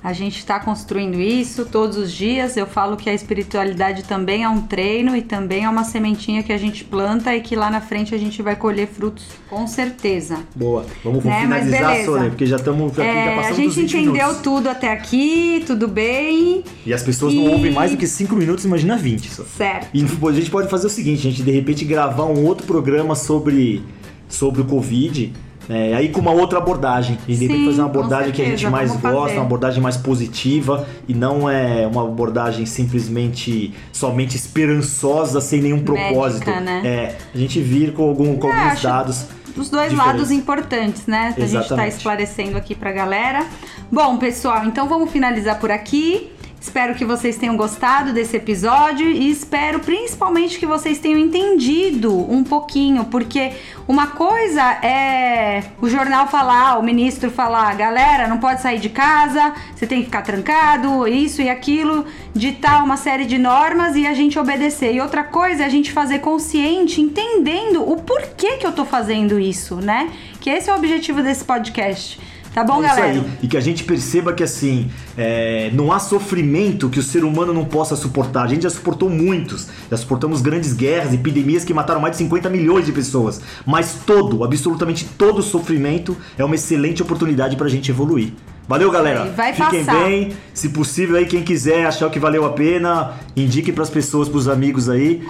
a 0.05 0.12
gente 0.12 0.37
está 0.38 0.61
construindo 0.61 1.19
isso 1.19 1.64
todos 1.64 1.97
os 1.97 2.12
dias. 2.12 2.59
Eu 2.59 2.67
falo 2.67 2.95
que 2.95 3.09
a 3.09 3.14
espiritualidade 3.14 4.05
também 4.05 4.45
é 4.45 4.49
um 4.49 4.61
treino 4.61 5.17
e 5.17 5.23
também 5.23 5.64
é 5.64 5.69
uma 5.69 5.83
sementinha 5.83 6.43
que 6.43 6.53
a 6.53 6.59
gente 6.59 6.85
planta 6.85 7.35
e 7.35 7.40
que 7.40 7.57
lá 7.57 7.71
na 7.71 7.81
frente 7.81 8.14
a 8.14 8.19
gente 8.19 8.43
vai 8.43 8.55
colher 8.55 8.87
frutos, 8.87 9.25
com 9.49 9.67
certeza. 9.67 10.40
Boa. 10.55 10.85
Vamos 11.03 11.25
Né, 11.25 11.40
finalizar. 11.40 12.05
Sônia, 12.05 12.29
porque 12.29 12.45
já 12.45 12.57
estamos 12.57 12.95
já, 12.95 13.03
já 13.03 13.09
É, 13.11 13.33
a 13.33 13.37
passamos 13.37 13.57
gente 13.57 13.67
dos 13.69 13.77
20 13.77 13.90
entendeu 13.97 14.12
minutos. 14.12 14.43
tudo 14.43 14.69
até 14.69 14.93
aqui, 14.93 15.64
tudo 15.67 15.88
bem, 15.88 16.62
E 16.85 16.93
as 16.93 17.03
pessoas 17.03 17.33
não 17.33 17.45
E- 17.45 17.49
ouvem 17.49 17.73
mais 17.73 17.90
do 17.90 17.97
que 17.97 18.07
5 18.07 18.37
minutos, 18.37 18.67
imagina 18.67 18.99
20 18.99 19.31
só. 19.31 19.43
certo? 19.45 19.88
E 19.95 20.05
a 20.05 20.33
gente 20.33 20.51
pode 20.51 20.69
fazer 20.69 20.87
o 20.87 20.90
seguinte, 20.90 21.27
a 21.27 21.31
gente 21.31 21.43
de 21.43 21.51
repente 21.51 21.83
gravar 21.83 22.27
um 22.27 22.45
outro 22.45 22.67
programa 22.67 23.14
sobre, 23.14 23.83
sobre 24.29 24.61
o 24.61 24.67
Covid, 24.67 25.33
né, 25.68 25.94
aí 25.94 26.09
com 26.09 26.20
uma 26.20 26.31
outra 26.33 26.59
abordagem. 26.59 27.18
E 27.27 27.35
de 27.35 27.46
Sim, 27.46 27.66
fazer 27.66 27.81
uma 27.81 27.88
abordagem 27.90 28.33
que 28.33 28.42
a 28.42 28.44
gente 28.44 28.61
certeza, 28.61 28.70
mais 28.70 28.90
gosta, 28.96 29.20
fazer. 29.29 29.35
uma 29.37 29.44
abordagem 29.44 29.83
mais 29.83 29.96
positiva 29.96 30.87
e 31.09 31.14
não 31.14 31.48
é 31.48 31.87
uma 31.87 32.03
abordagem 32.05 32.66
simplesmente 32.66 33.72
somente 33.92 34.37
esperançosa, 34.37 35.40
sem 35.40 35.61
nenhum 35.61 35.77
Médica, 35.79 35.94
propósito. 36.05 36.50
né? 36.50 36.83
É, 36.85 37.16
a 37.35 37.38
gente 37.38 37.61
vir 37.61 37.92
com, 37.92 38.03
algum, 38.09 38.37
com 38.37 38.48
É, 38.48 38.64
alguns 38.64 38.83
dados. 38.83 39.27
Os 39.57 39.70
dois 39.70 39.92
lados 39.92 40.33
importantes, 40.33 41.07
né? 41.07 41.33
Que 41.33 41.42
a 41.42 41.46
gente 41.46 41.62
está 41.62 41.87
esclarecendo 41.87 42.57
aqui 42.57 42.74
pra 42.74 42.90
galera. 42.90 43.46
Bom, 43.90 44.16
pessoal, 44.16 44.64
então 44.64 44.88
vamos 44.88 45.11
finalizar 45.12 45.61
por 45.61 45.70
aqui. 45.70 46.31
Espero 46.64 46.94
que 46.94 47.05
vocês 47.05 47.37
tenham 47.37 47.59
gostado 47.59 48.11
desse 48.14 48.38
episódio 48.38 49.07
e 49.07 49.31
espero 49.31 49.81
principalmente 49.81 50.59
que 50.59 50.64
vocês 50.64 50.98
tenham 50.98 51.18
entendido 51.18 52.11
um 52.11 52.42
pouquinho, 52.42 53.05
porque 53.05 53.53
uma 53.87 54.07
coisa 54.07 54.62
é 54.83 55.62
o 55.83 55.90
jornal 55.90 56.27
falar, 56.27 56.79
o 56.79 56.83
ministro 56.83 57.31
falar, 57.31 57.77
galera, 57.77 58.27
não 58.27 58.38
pode 58.38 58.62
sair 58.62 58.81
de 58.81 58.88
casa, 58.88 59.53
você 59.77 59.87
tem 59.87 59.98
que 59.98 60.07
ficar 60.07 60.22
trancado, 60.22 61.07
isso 61.07 61.42
e 61.42 61.50
aquilo, 61.50 62.07
ditar 62.35 62.83
uma 62.83 62.96
série 62.96 63.27
de 63.27 63.37
normas 63.37 63.94
e 63.94 64.07
a 64.07 64.14
gente 64.14 64.38
obedecer. 64.38 64.94
E 64.94 65.03
outra 65.03 65.22
coisa 65.22 65.64
é 65.64 65.66
a 65.66 65.68
gente 65.68 65.92
fazer 65.92 66.20
consciente, 66.20 66.98
entendendo 66.98 67.87
o 67.87 67.98
porquê 67.98 68.57
que 68.57 68.66
eu 68.66 68.72
tô 68.72 68.87
fazendo 68.87 69.38
isso, 69.38 69.77
né? 69.77 70.11
Que 70.40 70.48
esse 70.48 70.70
é 70.70 70.72
o 70.72 70.77
objetivo 70.77 71.22
desse 71.22 71.44
podcast. 71.44 72.18
Tá 72.55 72.62
bom, 72.62 72.83
É 72.83 72.87
isso 72.87 72.97
galera? 72.97 73.12
aí. 73.21 73.31
E 73.43 73.49
que 73.49 73.57
a 73.57 73.61
gente 73.61 73.83
perceba 73.83 74.33
que 74.33 74.43
assim, 74.45 74.88
é, 75.19 75.71
não 75.75 75.93
há 75.93 75.99
sofrimento 75.99 76.88
que 76.88 77.01
o 77.01 77.03
ser 77.03 77.25
humano 77.25 77.53
não 77.53 77.64
possa 77.64 77.97
suportar. 77.97 78.45
A 78.45 78.47
gente 78.47 78.62
já 78.62 78.71
suportou 78.71 79.11
muitos. 79.11 79.67
Já 79.90 79.97
suportamos 79.97 80.40
grandes 80.40 80.73
guerras, 80.73 81.12
epidemias 81.12 81.64
que 81.64 81.75
mataram 81.75 82.01
mais 82.01 82.12
de 82.12 82.19
50 82.19 82.49
milhões 82.49 82.87
de 82.87 82.93
pessoas. 82.93 83.40
Mas 83.67 83.99
todo, 84.07 84.45
absolutamente 84.45 85.05
todo 85.05 85.43
sofrimento 85.43 86.17
é 86.38 86.45
uma 86.45 86.55
excelente 86.55 87.03
oportunidade 87.03 87.57
pra 87.57 87.69
gente 87.69 87.90
evoluir. 87.90 88.33
Valeu, 88.66 88.90
galera. 88.90 89.27
Vai 89.37 89.53
Fiquem 89.53 89.85
passar. 89.85 90.05
bem. 90.05 90.33
Se 90.55 90.70
possível 90.70 91.16
aí, 91.16 91.27
quem 91.27 91.42
quiser 91.42 91.85
achar 91.87 92.09
que 92.11 92.18
valeu 92.18 92.44
a 92.46 92.50
pena, 92.53 93.12
indique 93.37 93.70
pras 93.72 93.90
pessoas, 93.90 94.29
pros 94.29 94.48
amigos 94.48 94.88
aí. 94.88 95.22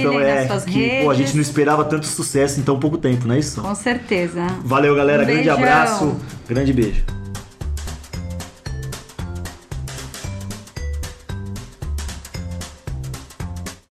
Estamos- 0.00 0.22
nas 0.24 0.48
suas 0.48 0.64
que, 0.64 1.00
pô, 1.02 1.10
a 1.10 1.14
gente 1.14 1.20
redes. 1.26 1.34
não 1.34 1.42
esperava 1.42 1.84
tanto 1.84 2.06
sucesso 2.06 2.58
em 2.58 2.62
tão 2.64 2.78
pouco 2.78 2.98
tempo, 2.98 3.26
não 3.28 3.34
é 3.34 3.38
isso? 3.38 3.60
Com 3.60 3.74
certeza. 3.74 4.46
Valeu, 4.64 4.94
galera. 4.96 5.22
Um 5.22 5.26
grande 5.26 5.38
beijão. 5.44 5.56
abraço. 5.58 6.16
Grande 6.48 6.72
beijo. 6.72 7.19